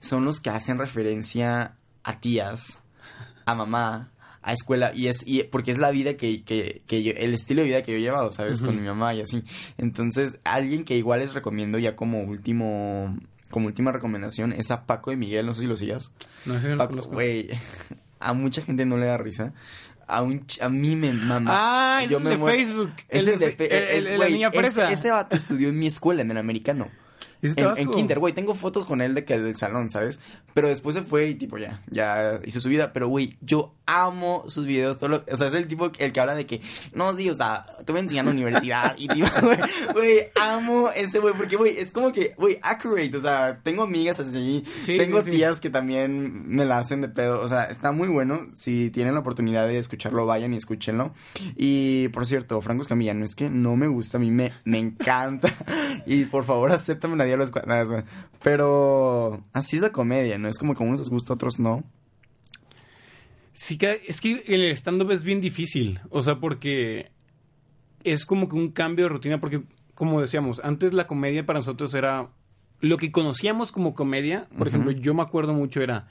[0.00, 2.80] son los que hacen referencia a tías,
[3.46, 4.10] a mamá,
[4.42, 7.62] a escuela, y es, y porque es la vida que, que, que yo, el estilo
[7.62, 8.60] de vida que yo he llevado, ¿sabes?
[8.62, 9.44] Con mi mamá y así.
[9.78, 13.16] Entonces, alguien que igual les recomiendo ya como último,
[13.50, 16.10] como última recomendación es a Paco de Miguel, no sé si lo sigas.
[16.44, 17.12] no sé si lo Paco, conozco.
[17.12, 17.48] güey.
[18.20, 19.52] a mucha gente no le da risa.
[20.08, 21.50] A, un, a mí me mama.
[21.54, 22.90] Ah, el Yo de me muero- Facebook.
[23.08, 24.92] Es El el de de fe- el- es- el- la niña ese- fresa.
[24.92, 26.86] Ese vato estudió en mi escuela, en el americano.
[27.42, 30.20] ¿Es En, en kinder, güey, tengo fotos con él de que del salón, ¿sabes?
[30.54, 32.92] Pero después se fue y tipo ya, ya hizo su vida.
[32.92, 34.98] Pero, güey, yo amo sus videos.
[34.98, 36.60] Todo lo, o sea, es el tipo el que habla de que,
[36.94, 38.94] no, sí, o sea, te voy enseñando universidad.
[38.96, 39.28] y tipo,
[39.94, 41.34] güey, amo ese güey.
[41.34, 43.16] Porque, güey, es como que, güey, accurate.
[43.16, 44.62] O sea, tengo amigas así.
[44.76, 45.36] Sí, tengo sí, sí.
[45.38, 47.40] tías que también me la hacen de pedo.
[47.40, 48.40] O sea, está muy bueno.
[48.54, 51.12] Si tienen la oportunidad de escucharlo, vayan y escúchenlo.
[51.56, 54.78] Y, por cierto, Franco Escamilla, no es que no me gusta, a mí me, me
[54.78, 55.48] encanta.
[56.06, 58.04] y, por favor, acéptame la bueno.
[58.42, 60.48] Pero así es la comedia, ¿no?
[60.48, 61.84] Es como que a unos les gusta, a otros no.
[63.52, 66.00] Sí, que- es que el stand-up es bien difícil.
[66.10, 67.10] O sea, porque
[68.04, 69.40] es como que un cambio de rutina.
[69.40, 69.62] Porque,
[69.94, 72.30] como decíamos, antes la comedia para nosotros era
[72.80, 74.48] lo que conocíamos como comedia.
[74.56, 76.08] Por ejemplo, yo me acuerdo mucho era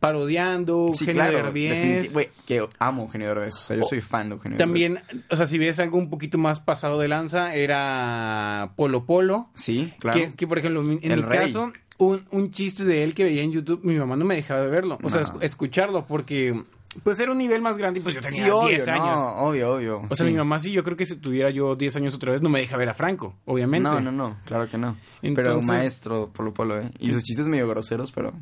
[0.00, 1.52] parodiando, Sí, Eugenio claro.
[1.52, 2.12] Derbez.
[2.46, 3.54] que amo Eugenio Derbez.
[3.54, 5.24] O sea, yo soy fan de Eugenio También, Derbez.
[5.30, 9.48] o sea, si ves algo un poquito más pasado de lanza, era Polo Polo.
[9.54, 10.18] Sí, claro.
[10.18, 11.38] Que, que, por ejemplo, en El mi rey.
[11.40, 14.60] caso, un, un chiste de él que veía en YouTube, mi mamá no me dejaba
[14.60, 14.98] de verlo.
[15.02, 15.40] O sea, No.
[15.42, 16.62] escucharlo, porque
[17.04, 19.04] pues era un nivel más grande y pues yo tenía Sí, obvio, 10 años.
[19.04, 20.02] no, obvio, obvio.
[20.10, 20.32] O sea, sí.
[20.32, 22.58] mi mamá sí, yo creo que si tuviera yo 10 años otra vez, no me
[22.58, 23.88] deja ver a Franco, obviamente.
[23.88, 24.96] No, no, no, claro que no.
[25.20, 26.90] pero Entonces- maestro, Polo Polo, ¿eh?
[26.98, 28.32] Y sus chistes medio groseros, pero...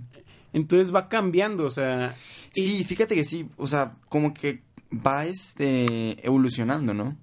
[0.52, 2.14] Entonces va cambiando, o sea...
[2.54, 7.16] y- Sí, fíjate que sí, o sea, como que va este evolucionando, ¿no?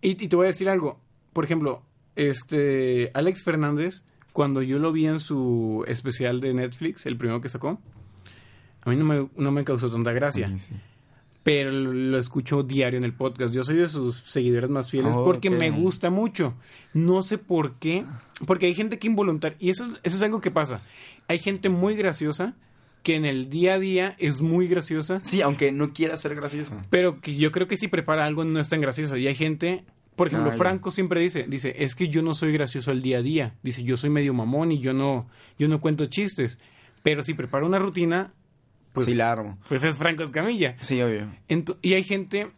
[0.00, 1.00] Y, y te voy a decir algo.
[1.32, 1.82] Por ejemplo,
[2.16, 7.48] este Alex Fernández, cuando yo lo vi en su especial de Netflix, el primero que
[7.48, 7.80] sacó,
[8.82, 10.48] a mí no me, no me causó tanta gracia.
[10.50, 10.74] Sí, sí.
[11.42, 13.52] Pero lo escucho diario en el podcast.
[13.52, 16.54] Yo soy de sus seguidores más fieles Oh, porque me gusta mucho.
[16.94, 18.04] No sé por qué.
[18.46, 19.56] Porque hay gente que involuntaria.
[19.60, 20.82] Y eso, eso es algo que pasa.
[21.26, 22.54] Hay gente muy graciosa
[23.02, 25.18] que en el día a día es muy graciosa.
[25.24, 26.80] Sí, aunque no quiera ser gracioso.
[26.90, 29.16] Pero que yo creo que si prepara algo no es tan gracioso.
[29.16, 30.56] Y hay gente, por ejemplo, Ah.
[30.56, 33.56] Franco siempre dice, dice, es que yo no soy gracioso al día a día.
[33.64, 35.28] Dice, yo soy medio mamón y yo no,
[35.58, 36.60] yo no cuento chistes.
[37.02, 38.32] Pero si prepara una rutina,
[38.92, 39.58] pues, sí, la armo.
[39.68, 40.76] pues es Franco Escamilla.
[40.80, 41.28] Sí, obvio.
[41.48, 42.48] Ento- y hay gente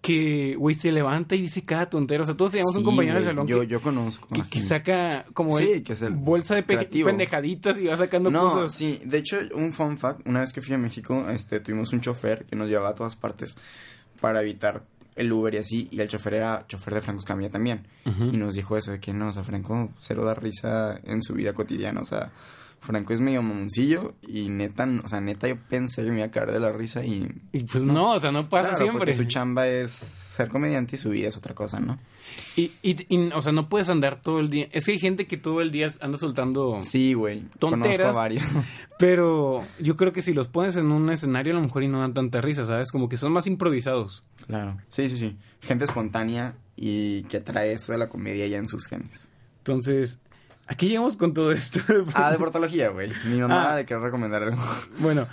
[0.00, 2.24] que, güey, se levanta y dice cada tontero.
[2.24, 4.28] O sea, todos teníamos un Sí, compañero del salón yo, que, yo conozco.
[4.34, 7.06] que- que saca como Sí, el- que es el bolsa de creativo.
[7.06, 8.74] pendejaditas y va sacando No, cosas.
[8.74, 12.00] sí, de hecho, un fun fact, una vez que fui a México, este, tuvimos un
[12.00, 13.54] chofer que nos llevaba a todas partes
[14.20, 14.82] para evitar
[15.14, 18.54] el Uber y así, y el chofer era chofer de Franco Escamilla también, y nos
[18.54, 22.00] dijo eso, de que no, o sea, Franco cero da risa en su vida cotidiana,
[22.00, 22.32] o sea,
[22.82, 26.30] Franco es medio mamoncillo, y neta, o sea, neta yo pensé que me iba a
[26.32, 27.30] caer de la risa y...
[27.52, 28.98] Y pues no, o sea, no pasa Claro, siempre.
[28.98, 31.98] porque su chamba es ser comediante y su vida es otra cosa, ¿no?
[32.56, 34.66] Y, y, y, o sea, no puedes andar todo el día.
[34.72, 36.78] Es que hay gente que todo el día anda soltando.
[36.82, 38.16] Sí, güey, conozco a Tonteras.
[38.16, 38.42] varios.
[38.98, 42.00] Pero yo creo que si los pones en un escenario, a lo mejor y no
[42.00, 42.90] dan tanta risa, ¿sabes?
[42.90, 44.24] Como que son más improvisados.
[44.46, 48.66] claro, sí, sí, sí, gente espontánea y que trae eso de la comedia ya en
[48.66, 49.30] sus genes.
[49.58, 50.18] Entonces,
[50.72, 51.80] aquí llegamos con todo esto.
[52.14, 53.10] Ah, de portología, güey.
[53.26, 53.76] Mi mamá Ah.
[53.76, 54.62] de querer recomendar algo.
[54.98, 55.28] bueno,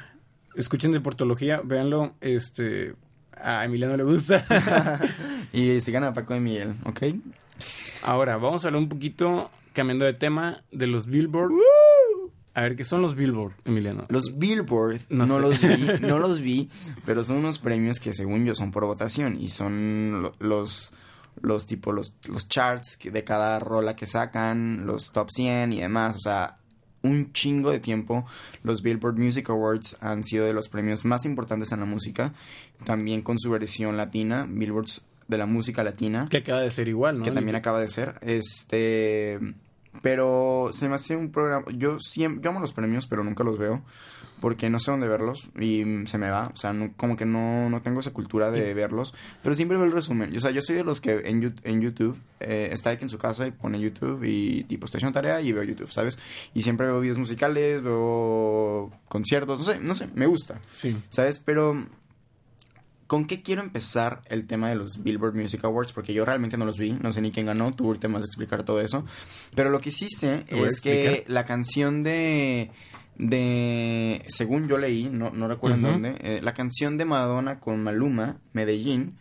[0.56, 2.14] escuchen de portología, véanlo.
[2.22, 2.96] Este.
[3.42, 4.46] A Emiliano le gusta.
[5.54, 7.04] y sigan a Paco de Miguel, ¿ok?
[8.04, 11.52] Ahora, vamos a hablar un poquito, cambiando de tema, de los Billboard.
[12.54, 14.04] A ver, ¿qué son los Billboard, Emiliano?
[14.10, 15.40] Los Billboard, No no, sé.
[15.42, 16.70] los vi, no los vi,
[17.06, 20.92] pero son unos premios que según yo son por votación y son lo- los
[21.42, 26.16] los tipo los, los charts de cada rola que sacan, los top 100 y demás,
[26.16, 26.58] o sea,
[27.02, 28.26] un chingo de tiempo
[28.64, 32.34] los Billboard Music Awards han sido de los premios más importantes en la música,
[32.86, 36.28] también con su versión latina, Billboards de la música latina.
[36.30, 37.24] Que acaba de ser igual, ¿no?
[37.24, 38.16] que también acaba de ser.
[38.22, 39.40] Este,
[40.02, 41.66] pero se me hace un programa.
[41.76, 43.84] Yo siempre, yo amo los premios, pero nunca los veo
[44.40, 46.52] porque no sé dónde verlos y se me va.
[46.54, 49.86] O sea, no- como que no, no tengo esa cultura de verlos, pero siempre veo
[49.86, 50.36] el resumen.
[50.36, 53.48] O sea, yo soy de los que en, YouTube eh, está aquí en su casa
[53.48, 56.18] y pone YouTube y tipo estoy haciendo tarea y veo YouTube, ¿sabes?
[56.54, 60.60] Y siempre veo videos musicales, veo conciertos, no sé, no sé, me gusta.
[60.74, 60.96] Sí.
[61.10, 61.40] ¿Sabes?
[61.40, 61.76] Pero
[63.10, 65.94] ¿Con qué quiero empezar el tema de los Billboard Music Awards?
[65.94, 68.22] Porque yo realmente no los vi, no sé ni quién ganó, tú ahorita me vas
[68.24, 69.04] a explicar todo eso.
[69.56, 72.70] Pero lo que sí sé es que la canción de,
[73.18, 78.38] de, según yo leí, no, no recuerdo dónde, eh, la canción de Madonna con Maluma,
[78.54, 79.18] Medellín,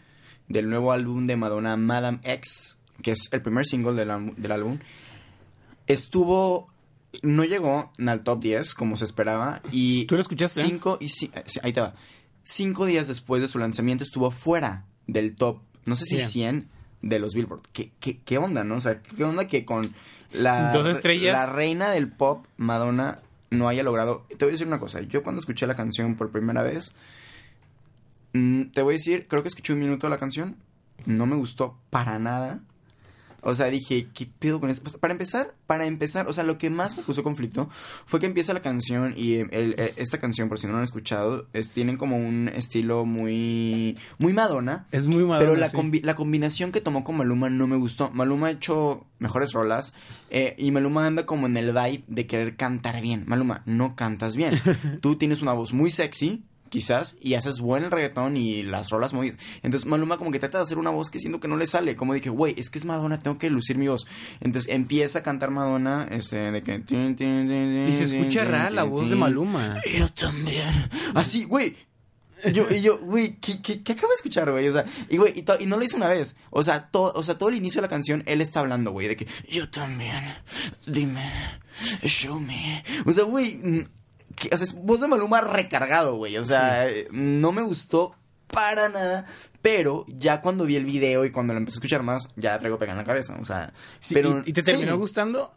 [0.48, 4.53] del nuevo álbum de Madonna, Madame X, que es el primer single del, álbum- del
[4.53, 4.79] álbum,
[5.87, 6.68] estuvo...
[7.22, 10.05] No llegó al top 10 como se esperaba y...
[10.05, 10.62] ¿Tú lo escuchaste?
[10.62, 11.31] Cinco y eh, sí,
[11.62, 11.94] ahí te va.
[12.50, 16.28] Cinco días después de su lanzamiento estuvo fuera del top, no sé si Yeah.
[16.28, 16.68] 100
[17.02, 17.61] de los Billboard.
[17.74, 18.76] ¿Qué, qué, qué onda, no?
[18.76, 19.94] O sea, ¿qué onda que con
[20.32, 21.34] la, Dos estrellas.
[21.34, 24.24] la reina del pop, Madonna, no haya logrado...
[24.30, 26.94] Te voy a decir una cosa, yo cuando escuché la canción por primera vez,
[28.32, 30.56] mm, te voy a decir, creo que escuché un minuto de la canción,
[31.04, 32.61] no me gustó para nada.
[33.40, 34.83] O sea, dije, ¿qué pedo con esto?
[34.83, 38.27] Pues, para empezar, para empezar, o sea, lo que más me puso conflicto fue que
[38.27, 41.70] empieza la canción y el, el- esta canción, por si no la han escuchado, es,
[41.70, 44.87] tienen como un estilo muy, muy Madonna.
[44.90, 45.38] Es muy malo.
[45.40, 48.11] Pero la, combi- la combinación que tomó con Maluma no me gustó.
[48.11, 49.94] Maluma ha hecho mejores rolas
[50.31, 53.24] eh, y Maluma anda como en el vibe de querer cantar bien.
[53.27, 54.61] Maluma, no cantas bien.
[55.01, 59.12] Tú tienes una voz muy sexy, quizás, y haces buen el reggaetón y las rolas
[59.12, 59.35] muy...
[59.62, 61.96] Entonces Maluma como que trata de hacer una voz que siento que no le sale.
[61.96, 64.07] Como dije, güey, es que es Madonna, tengo que lucir mi voz.
[64.40, 66.83] Entonces empieza a cantar Madonna, este, de que...
[66.88, 69.74] Y se escucha rara la voz de Maluma.
[69.98, 70.68] Yo también.
[71.14, 71.76] Así, güey.
[72.52, 74.68] Yo, y yo, güey, ¿qué, qué, qué acabo de escuchar, güey?
[74.68, 76.37] O sea, y güey, y, no lo hizo una vez.
[76.50, 79.09] O sea, to- o sea, todo el inicio de la canción, él está hablando, güey,
[79.09, 80.22] de que yo también.
[80.87, 81.28] Dime,
[82.04, 82.85] show me.
[83.07, 83.61] O sea, güey,
[84.44, 86.37] mm, o sea, es voz de Maluma recargado, güey.
[86.38, 88.14] O sea, no me gustó
[88.48, 89.27] para nada.
[89.61, 92.79] Pero ya cuando vi el video y cuando lo empecé a escuchar más, ya traigo
[92.79, 93.37] pegada en la cabeza.
[93.40, 94.42] O sea, Sí, pero.
[94.46, 95.53] ¿Y, te terminó sí, gustando?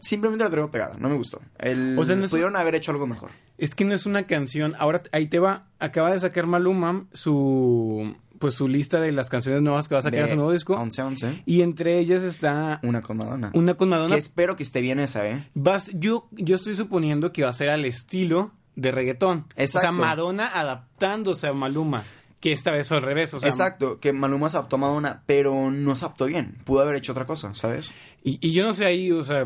[0.00, 1.40] Simplemente la traigo pegada, no me gustó.
[1.58, 3.30] El, O sea, no es- pudieron haber hecho algo mejor.
[3.58, 4.74] Es que no es una canción.
[4.78, 5.66] Ahora ahí te va.
[5.78, 10.02] Acaba de sacar Maluma su pues su lista de las canciones nuevas que va a
[10.02, 10.76] sacar en su nuevo disco.
[10.76, 11.44] 11-11.
[11.46, 13.52] Y entre ellas está Una con Madonna.
[13.54, 14.14] una con Madonna.
[14.14, 15.48] Que espero que esté bien esa, ¿eh?
[15.54, 19.46] Vas, yo, yo estoy suponiendo que va a ser al estilo de reggaetón.
[19.50, 19.92] O sea, Exacto.
[19.92, 22.02] Madonna adaptándose a Maluma.
[22.40, 23.32] Que esta vez fue al revés.
[23.34, 26.56] O sea, Exacto, que Maluma se adaptó a Madonna, pero no se adaptó bien.
[26.64, 27.92] Pudo haber hecho otra cosa, ¿sabes?
[28.24, 29.44] Y, y yo no sé ahí, o sea,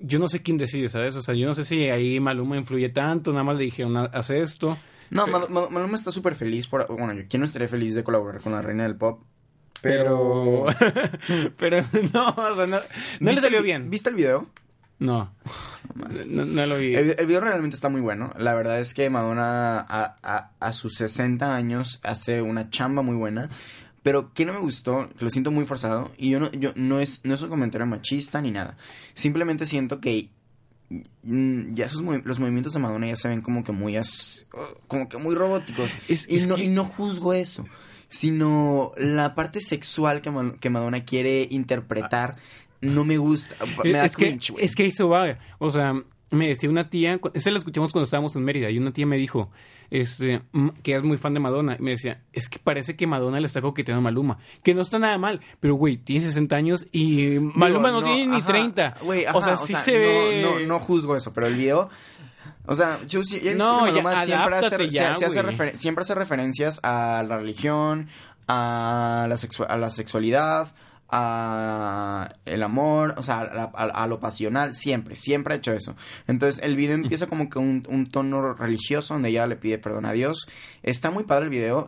[0.00, 1.14] yo no sé quién decide, ¿sabes?
[1.14, 4.10] O sea, yo no sé si ahí Maluma influye tanto, nada más le dijeron, "Ha-
[4.12, 4.76] haz esto.
[5.10, 6.86] No, Mal- Mal- Maluma está súper feliz por...
[6.88, 9.22] Bueno, yo quién no estaría feliz de colaborar con la reina del pop.
[9.82, 10.66] Pero.
[11.58, 12.80] Pero no, o sea, no, no
[13.20, 13.90] le ¿Viste salió el bien.
[13.90, 14.46] ¿Viste el video?
[14.98, 15.34] No.
[16.26, 16.94] No, no lo vi.
[16.94, 18.30] El, el video realmente está muy bueno.
[18.36, 23.14] La verdad es que Madonna a, a- a sus 60 años hace una chamba muy
[23.14, 23.48] buena.
[24.02, 26.10] Pero que no me gustó, que lo siento muy forzado.
[26.16, 28.76] Y yo no, yo no es, no es un comentario machista ni nada.
[29.14, 30.30] Simplemente siento que
[31.22, 34.46] ya sus movi- los movimientos de Madonna ya se ven como que muy as-
[34.88, 35.90] como que muy robóticos.
[36.08, 37.64] Es- y, es no, que- y no juzgo eso.
[38.08, 42.36] Sino la parte sexual que, Ma- que Madonna quiere interpretar
[42.80, 43.56] no me gusta.
[43.82, 44.64] Me da es, que, cringe, güey.
[44.64, 45.38] es que eso va.
[45.58, 45.94] O sea,
[46.34, 49.16] me decía una tía, esa la escuchamos cuando estábamos en Mérida, y una tía me
[49.16, 49.50] dijo,
[49.90, 50.42] este,
[50.82, 53.46] que es muy fan de Madonna, y me decía, es que parece que Madonna le
[53.46, 57.38] está coqueteando a Maluma, que no está nada mal, pero güey, tiene 60 años y
[57.40, 58.94] Maluma no, tiene ni ajá, 30.
[59.02, 60.40] Güey, o sea, sí se ve.
[60.42, 61.88] No, no, no juzgo eso, pero el video.
[62.66, 63.20] O sea, yo
[63.56, 68.08] No, Maluma ya, siempre, hace, se- ya, se hace siempre hace referencias a la religión,
[68.48, 69.36] a la,
[69.68, 70.74] a la sexualidad,
[71.16, 75.94] a el amor, o sea, a, a- a lo pasional, siempre, siempre ha hecho eso.
[76.26, 80.06] Entonces el video empieza como que un, un tono religioso donde ella le pide perdón
[80.06, 80.48] a Dios.
[80.82, 81.86] Está muy padre el video.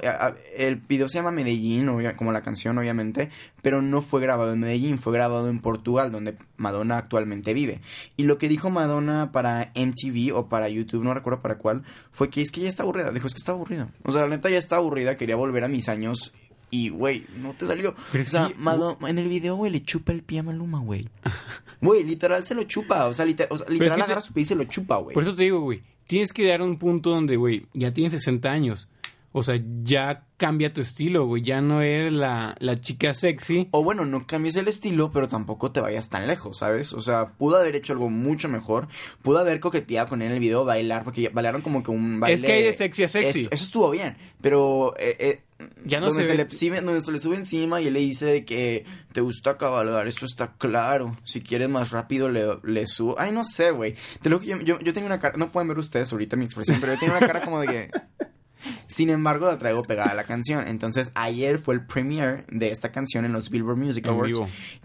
[0.57, 3.31] El video se llama Medellín, como la canción obviamente,
[3.63, 7.81] pero no fue grabado en Medellín, fue grabado en Portugal, donde Madonna actualmente vive.
[8.17, 12.31] Y lo que dijo Madonna para MTV o para YouTube, no recuerdo para cuál, fue
[12.31, 13.11] que es que ya está aburrida.
[13.11, 13.89] Dijo, es que está aburrida.
[14.05, 16.33] O sea, la neta ya está aburrida, quería volver a mis años.
[16.71, 17.95] Y, güey, no te salió.
[18.13, 20.81] Pero o sea, que- Madonna, en el video, güey, le chupa el pie a Maluma,
[20.81, 21.09] güey.
[21.81, 23.05] Güey, literal se lo chupa.
[23.07, 24.97] O sea, liter- o sea, es literal te- agarra su pie y se lo chupa,
[24.97, 25.13] güey.
[25.15, 28.51] Por eso te digo, güey, tienes que dar un punto donde, güey, ya tienes 60
[28.51, 28.89] años.
[29.33, 31.43] O sea, ya cambia tu estilo, güey.
[31.43, 33.69] Ya no eres la, la chica sexy.
[33.73, 36.95] O bueno, no cambies el estilo, pero tampoco te vayas tan lejos, ¿sabes?
[36.95, 38.89] O sea, pudo haber hecho algo mucho mejor.
[39.21, 42.35] Pudo haber coqueteado con él en el video, bailar, porque bailaron como que un baile.
[42.35, 43.41] Es que hay de sexy a sexy.
[43.45, 44.95] Es- eso estuvo bien, pero.
[44.99, 45.43] eh, eh,
[45.87, 48.27] Ya no donde se le, sube- donde se le sube encima y él le dice
[48.27, 51.17] de que te gusta cabalgar, eso está claro.
[51.25, 53.17] Si quieres más rápido, le, le subo.
[53.19, 53.95] Ay, no sé, güey.
[54.21, 55.39] Te lo que yo, yo, yo tenía una cara.
[55.39, 57.91] No pueden ver ustedes ahorita mi expresión, pero yo tenía una cara como de que.
[58.89, 60.67] Sin embargo, la traigo pegada a la canción.
[60.67, 64.33] Entonces, ayer fue el premiere de esta canción en los Billboard Music Awards.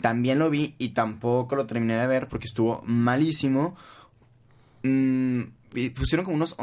[0.02, 3.76] También lo vi y tampoco lo terminé de ver porque estuvo malísimo.
[4.84, 5.42] Mm,
[5.74, 6.56] y pusieron como unos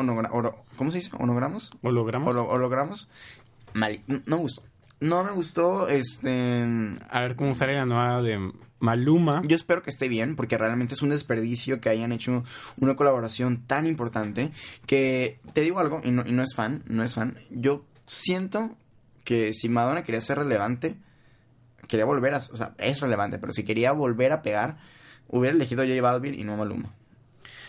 [0.77, 1.11] ¿Cómo se dice?
[1.19, 1.71] ¿Onogramas?
[1.83, 2.29] ¿Hologramos?
[2.35, 3.09] Holo- ¿Hologramas?
[3.75, 4.63] Mal, no me gustó.
[5.01, 6.67] No me gustó, este...
[7.09, 9.43] A ver cómo sale la nueva de Maluma.
[9.45, 12.45] Yo espero que esté bien, porque realmente es un desperdicio que hayan hecho
[12.79, 14.51] una colaboración tan importante.
[14.87, 17.39] Que te digo algo, y no, y no es fan, no es fan.
[17.51, 18.77] Yo siento
[19.25, 20.97] que si Madonna quería ser relevante,
[21.87, 22.39] quería volver a.
[22.39, 24.79] O sea, es relevante, pero si quería volver a pegar,
[25.29, 26.93] hubiera elegido a J Balvin y no a Maluma.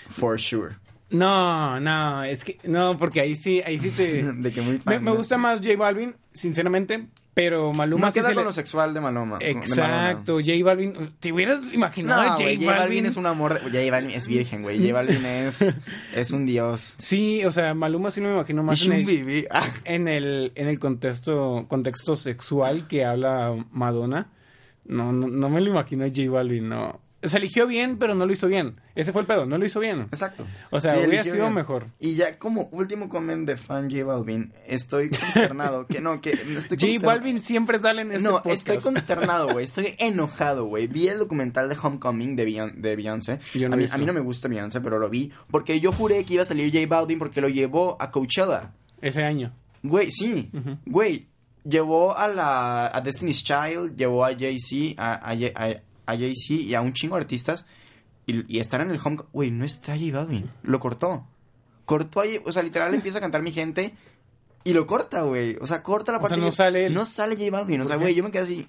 [0.09, 0.77] For sure.
[1.11, 4.79] No, no, es que no, porque ahí sí, ahí sí te De que muy me,
[4.79, 5.17] fan, me ¿no?
[5.17, 9.01] gusta más J Balvin, sinceramente, Pero Maluma No sí queda se le- lo sexual de
[9.01, 9.37] Maluma.
[9.39, 9.65] de Maluma.
[9.65, 11.13] Exacto, J Balvin.
[11.19, 12.43] ¿Te hubieras imaginado No, a J?
[12.59, 13.59] J Balvin es un amor.
[13.61, 14.77] J Balvin es virgen, güey.
[14.79, 15.75] J Balvin es,
[16.15, 16.95] es un dios.
[16.99, 19.47] Sí, o sea, Maluma sí me imagino más Es en un el.
[19.51, 19.65] Ah.
[19.85, 24.27] en el, en el contexto, contexto sexual que habla Madonna.
[24.85, 26.99] No, no, no me lo imagino a J Balvin, no.
[27.21, 28.79] Se eligió bien, pero no lo hizo bien.
[28.95, 30.01] Ese fue el pedo, no lo hizo bien.
[30.03, 30.47] Exacto.
[30.71, 31.53] O sea, Sí, hubiera sido bien.
[31.53, 31.87] mejor.
[31.99, 35.85] Y ya como último comment de fan J Balvin, estoy consternado.
[35.87, 37.05] que no, que estoy J.
[37.05, 38.55] Balvin siempre sale en este no, podcast.
[38.55, 39.65] estoy consternado, güey.
[39.65, 40.87] Estoy enojado, güey.
[40.87, 43.39] Vi el documental de Homecoming de, Beyon- de Beyoncé.
[43.53, 45.31] Yo no a, mí, a mí no me gusta Beyoncé, pero lo vi.
[45.51, 48.71] Porque yo juré que iba a salir J Balvin porque lo llevó a Coachella.
[49.01, 49.53] Ese año.
[49.83, 50.51] Güey, sí.
[50.85, 51.27] Güey,
[51.65, 56.75] llevó a la a Destiny's Child, llevó a Jay-Z, a, a, a- a Jay-Z y
[56.75, 57.65] a un chingo de artistas.
[58.25, 59.17] Y, y estar en el home...
[59.33, 60.51] Güey, no está J Balvin.
[60.63, 61.25] Lo cortó.
[61.85, 63.95] Cortó ahí, o sea, literal empieza a cantar mi gente
[64.63, 65.55] y lo corta, güey.
[65.61, 66.35] O sea, corta la O parte...
[66.35, 66.93] sea, no sale él.
[66.93, 67.81] No sale J Balvin.
[67.81, 68.67] O ¿Por sea, güey, yo me quedé así...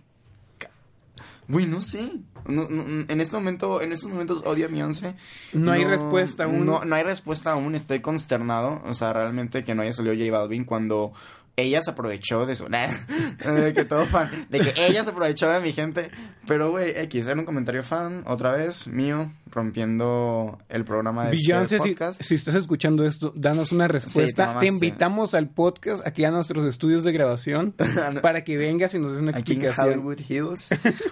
[1.48, 2.12] Güey, no sé.
[2.46, 5.16] No- no- en este momento, en estos momentos odio a Beyoncé.
[5.52, 6.64] No hay respuesta aún.
[6.64, 7.74] No, no hay respuesta aún.
[7.74, 8.80] Estoy consternado.
[8.86, 11.12] O sea, realmente que no haya salido J Balvin cuando
[11.60, 12.68] ella se aprovechó de eso.
[13.44, 14.30] de que todo fan.
[14.48, 16.10] De que ella se aprovechó de mi gente.
[16.46, 21.76] Pero, güey, X, era un comentario fan, otra vez, mío, rompiendo el programa de Beyoncé,
[21.76, 22.22] este si, podcast.
[22.22, 24.58] si estás escuchando esto, danos una Sí, te respuesta.
[24.58, 27.72] te invitamos al podcast, aquí a nuestros estudios de grabación,
[28.22, 29.88] para que vengas y nos des una Aquí en explicación.
[30.00, 30.70] Hollywood Hills.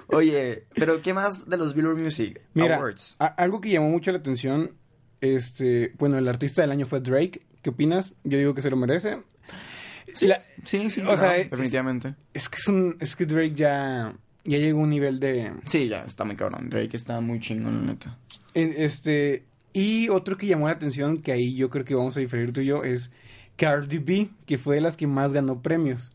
[0.08, 3.16] Oye, pero ¿qué más de los Billboard Music Mira, Awards?
[3.20, 4.72] a- algo que llamó mucho la atención,
[5.20, 7.42] este, bueno, el artista del año fue Drake.
[7.62, 8.14] ¿Qué opinas?
[8.24, 9.20] Yo digo que se lo merece.
[10.22, 12.14] La- Sí, sí, o claro, sea, es- definitivamente.
[12.34, 15.88] es que es un, es que Drake ya, ya llegó a un nivel de, Sí,
[15.88, 16.68] ya, está muy cabrón.
[16.70, 18.18] Drake está muy chingón, la neta.
[18.54, 22.52] este, y otro que llamó la atención, que ahí yo creo que vamos a diferir
[22.52, 23.12] tú y yo, es
[23.56, 26.12] Cardi B, que fue de las que más ganó premios.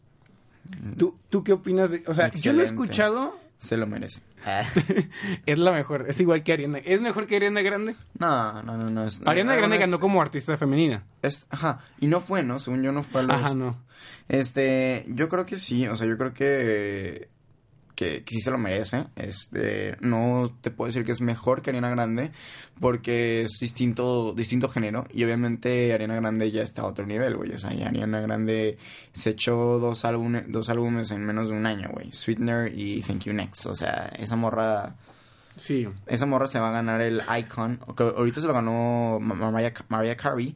[0.98, 4.21] ¿Tú, ¿Tú qué opinas de, o sea, yo lo he escuchado, Se lo merece.
[5.45, 7.95] es la mejor, es igual que Ariana, ¿es mejor que Ariana Grande?
[8.19, 9.06] No, no, no, no.
[9.06, 11.04] Es, Ariana no, Grande no, ganó es- como artista femenina.
[11.21, 12.60] es- ajá, y no fue, ¿no?
[12.60, 13.36] Según yo no fue a los...
[13.38, 13.78] Ajá, no.
[14.28, 17.30] Este, yo creo que sí, o sea, yo creo que,
[17.96, 19.06] que, que sí se lo merece.
[19.16, 22.32] Este, no te puedo decir que es mejor que Ariana Grande,
[22.80, 27.52] porque es distinto, distinto género, y obviamente Ariana Grande ya está a otro nivel, güey.
[27.52, 28.78] O sea, ya Ariana Grande
[29.12, 32.12] se echó dos álbumes, dos álbumes en menos de un año, güey.
[32.12, 33.66] Sweetener y Thank You Next.
[33.68, 34.96] O sea, esa morra,
[35.56, 35.88] Sí.
[36.08, 37.80] esa morra se va a ganar el Icon.
[37.98, 40.56] ahorita se lo ganó Ma- Mariah, Mariah Carey.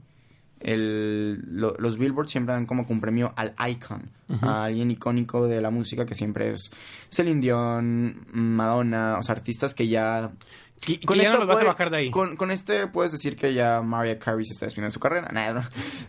[0.59, 4.09] El, lo- los Billboard siempre dan como que un premio al icon,
[4.41, 6.71] a alguien icónico de la música que siempre es
[7.09, 10.31] Celine Dion, Madonna, o sea, artistas que ya...
[10.79, 12.11] Que, que ya no los vas a puede- bajar de ahí.
[12.11, 15.27] Con, con este puedes decir que ya Mariah Carey se está despidiendo de su carrera.
[15.53, 15.63] No.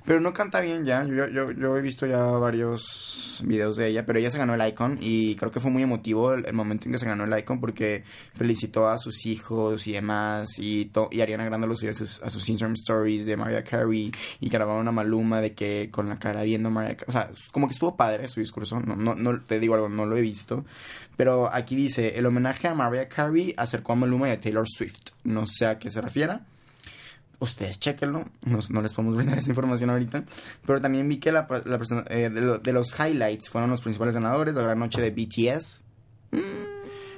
[0.04, 1.04] Pero no canta bien ya.
[1.04, 4.68] Yo, yo, yo he visto ya varios videos de ella, pero ella se ganó el
[4.68, 7.38] Icon y creo que fue muy emotivo el, el momento en que se ganó el
[7.38, 8.02] Icon porque
[8.34, 12.20] felicitó a sus hijos y demás y, to- y Ariana Grande lo subió a sus,
[12.22, 16.18] a sus Instagram stories de Mariah Carey y grabaron una maluma de que con la
[16.18, 17.06] cara viendo Mariah Carey.
[17.08, 18.80] O sea, como que estuvo padre su discurso.
[18.80, 20.64] No, no, no te digo algo, no lo he visto.
[21.16, 25.10] Pero aquí dice, el homenaje a Mariah Carey acercó a Maluma y a Taylor Swift.
[25.24, 26.40] No sé a qué se refiera.
[27.40, 30.24] Ustedes chequenlo, no, no les podemos brindar esa información ahorita.
[30.66, 33.82] Pero también vi que la, la persona- eh, de, lo- de los highlights fueron los
[33.82, 35.82] principales ganadores, la gran noche de BTS.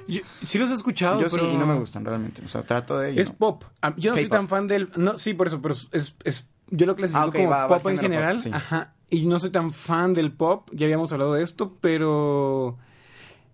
[0.07, 1.45] Yo- sí los he escuchado, Yo pero...
[1.45, 2.43] sí, y no me gustan realmente.
[2.43, 3.19] O sea, trato de...
[3.19, 3.35] Es no.
[3.37, 3.63] pop.
[3.81, 4.89] Ah, Yo no soy tan fan del...
[4.95, 6.15] No, sí, por eso, pero es...
[6.23, 8.35] es yo lo clasifico Ah, como va- va al pop en general.
[8.35, 8.49] pop, sí.
[8.53, 8.93] Ajá.
[9.09, 10.69] Y no soy tan fan del pop.
[10.71, 12.77] Ya habíamos hablado de esto, pero...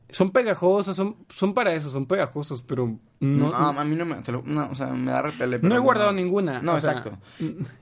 [0.10, 3.50] Son pegajosas, son, son para eso, son pegajosos, pero no...
[3.50, 4.16] No, a mí no me...
[4.32, 5.60] lo- no, o sea, me da repele.
[5.62, 6.62] no he guardado ninguna.
[6.62, 7.18] No, o sea, exacto.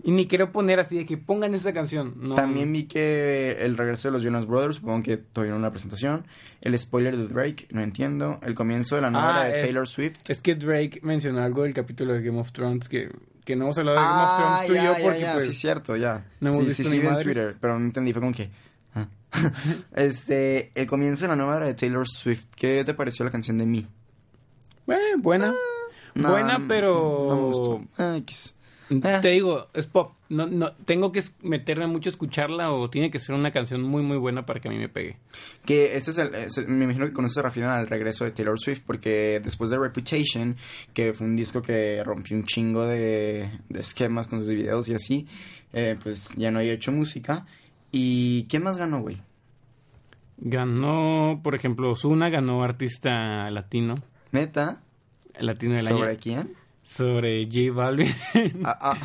[0.03, 2.15] y ni quiero poner así de que pongan esa canción.
[2.17, 2.33] No.
[2.33, 6.25] También vi que el regreso de los Jonas Brothers, supongo que no una presentación.
[6.61, 8.39] El spoiler de Drake, no entiendo.
[8.41, 10.17] El comienzo de la nueva Ah, de es- Taylor Swift.
[10.27, 13.11] Es que Drake mencionó algo del capítulo de Game of Thrones que,
[13.43, 15.19] que no hemos hablado de Game of Ah, Thrones tú y ya, yo ya, porque
[15.21, 15.45] ya, pues...
[15.45, 16.25] sí, cierto, ya.
[16.39, 17.17] no hemos sí, visto sí, sí, en.
[17.23, 18.49] Twitter, pero no entendí, fue como que...
[18.95, 19.07] ah.
[19.95, 22.45] este, el comienzo de la nueva era de Taylor Swift.
[22.55, 23.79] ¿Qué te pareció la canción de Me?
[24.87, 25.53] Eh, buena.
[26.13, 27.25] No, buena, no- pero...
[27.29, 27.85] No me gustó.
[27.97, 28.19] Ah.
[29.21, 30.11] Te digo, es pop.
[30.29, 34.03] No, no, tengo que meterme mucho a escucharla o tiene que ser una canción muy,
[34.03, 35.17] muy buena para que a mí me pegue.
[35.65, 38.59] Que ese es el, me imagino que con eso se refieren al regreso de Taylor
[38.59, 40.55] Swift, porque después de Reputation,
[40.93, 44.93] que fue un disco que rompió un chingo de, de esquemas con sus videos y
[44.93, 45.27] así,
[45.73, 47.45] eh, pues ya no había hecho música.
[47.97, 49.21] ¿Y quién más ganó, güey?
[50.37, 53.95] Ganó, por ejemplo, Osuna ganó artista latino,
[54.33, 54.81] Neta,
[55.39, 56.19] latino del ¿sobre año.
[56.21, 56.53] quién?
[56.83, 58.13] sobre J Balvin.
[58.65, 58.97] Ah, ah.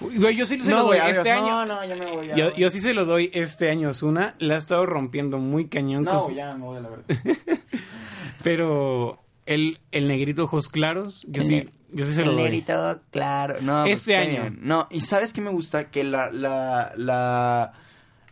[0.00, 1.44] Güey, yo sí se lo No, doy güey, este adiós.
[1.44, 1.66] año.
[1.66, 2.26] No, no, ya me voy.
[2.28, 4.34] ya Yo, yo sí se lo doy este año a Ozuna.
[4.38, 6.04] La ha estado rompiendo muy cañón.
[6.06, 7.04] con No, su- ya me voy la verdad.
[8.42, 12.44] Pero el, el negrito ojos claros, yo El sí, yo sí se lo El doy.
[12.44, 13.56] negrito, claro.
[13.60, 14.40] No, pues, Este qué año.
[14.42, 14.58] bien.
[14.62, 15.90] No, y ¿sabes qué me gusta?
[15.90, 17.72] Que la, la, la,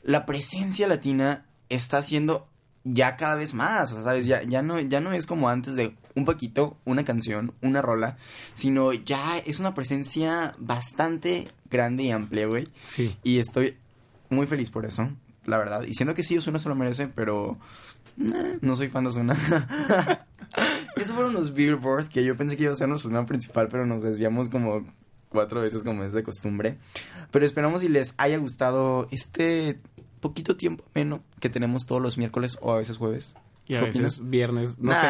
[0.09, 2.49] la presencia latina está haciendo
[2.83, 4.25] ya cada vez más, o sea, ¿sabes?
[4.25, 8.17] Ya, ya, no, ya no es como antes de un poquito, una canción, una rola,
[8.55, 12.67] sino ya es una presencia bastante grande y amplia, güey.
[12.87, 13.19] Sí.
[13.23, 13.77] Y estoy
[14.31, 15.11] muy feliz por eso,
[15.45, 15.83] la verdad.
[15.83, 17.59] Y siento que sí, Osuna se lo merece, pero
[18.19, 19.37] eh, no soy fan de Osuna.
[20.97, 23.85] Esos fueron los Billboard que yo pensé que iba a ser nuestro tema principal, pero
[23.85, 24.87] nos desviamos como
[25.29, 26.79] cuatro veces como es de costumbre.
[27.31, 29.79] Pero esperamos si les haya gustado este
[30.19, 33.35] poquito tiempo menos que tenemos todos los miércoles o a veces jueves.
[33.67, 34.31] Y a ¿Qué veces opinas?
[34.31, 35.07] viernes, no sé.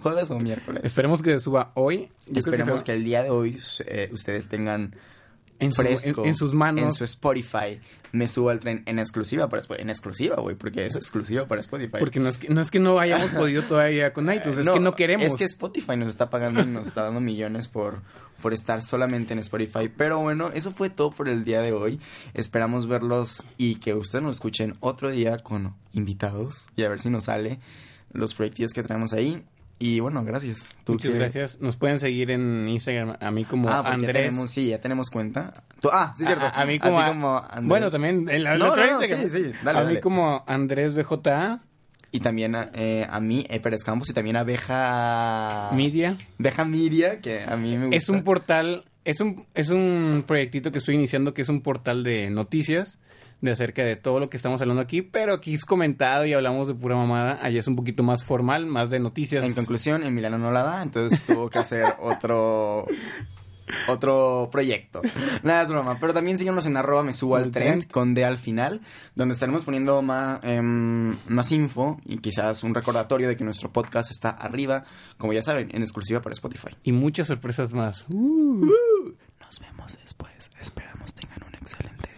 [0.00, 0.82] Jueves o miércoles.
[0.84, 2.10] Esperemos que suba hoy.
[2.26, 4.94] Yo Esperemos que, el día de hoy eh, ustedes tengan
[5.60, 6.84] en, su- fresco en- en sus manos.
[6.84, 7.80] en su Spotify
[8.12, 11.60] me suba al tren en exclusiva para Spotify en exclusiva güey porque es exclusiva para
[11.60, 14.70] Spotify Porque no es, que, no es que no hayamos podido todavía con iTunes, es
[14.70, 15.26] que no queremos.
[15.26, 18.00] es que Spotify nos está pagando y nos está dando millones por
[18.40, 22.00] por estar solamente en Spotify pero bueno eso fue todo por el día de hoy
[22.34, 27.10] esperamos verlos y que ustedes nos escuchen otro día con invitados y a ver si
[27.10, 27.58] nos sale
[28.12, 29.42] los proyectos que traemos ahí
[29.80, 31.60] y bueno gracias ¿Tú Muchas qué- gracias.
[31.60, 34.14] Nos pueden seguir en Instagram a mí como Ah, Andrés.
[34.16, 35.52] tenemos, sí, ya tenemos cuenta.
[35.80, 36.44] Tú- ah, sí, cierto.
[36.46, 37.64] A, a mí como, Andrés.
[37.68, 40.94] bueno también en la, No, la no, no, sí, sí, dale, a mí como Andrés
[40.94, 41.60] BJA
[42.10, 45.70] Y también a, eh, a mí, eh, Pérez Campos, y también a Beja...
[45.74, 46.16] Media.
[46.38, 47.96] Beja Miria, que a mí me gusta.
[47.98, 52.02] Es un portal, es un, es un proyectito que estoy iniciando que es un portal
[52.04, 52.98] de noticias
[53.40, 56.68] de acerca de todo lo que estamos hablando aquí, pero aquí es comentado y hablamos
[56.68, 57.38] de pura mamada.
[57.40, 59.44] Allá es un poquito más formal, más de noticias.
[59.44, 62.86] En conclusión, Emiliano no la da, entonces tuvo que hacer otro...
[63.86, 65.02] Otro proyecto.
[65.42, 65.98] Nada, es broma.
[66.00, 68.80] Pero también síganos en arroba me subo al tren con D al final,
[69.14, 74.10] donde estaremos poniendo más, em, más info y quizás un recordatorio de que nuestro podcast
[74.10, 74.84] está arriba,
[75.18, 76.70] como ya saben, en exclusiva para Spotify.
[76.82, 78.06] Y muchas sorpresas más.
[78.08, 80.48] Nos vemos después.
[80.60, 82.08] Esperamos tengan un excelente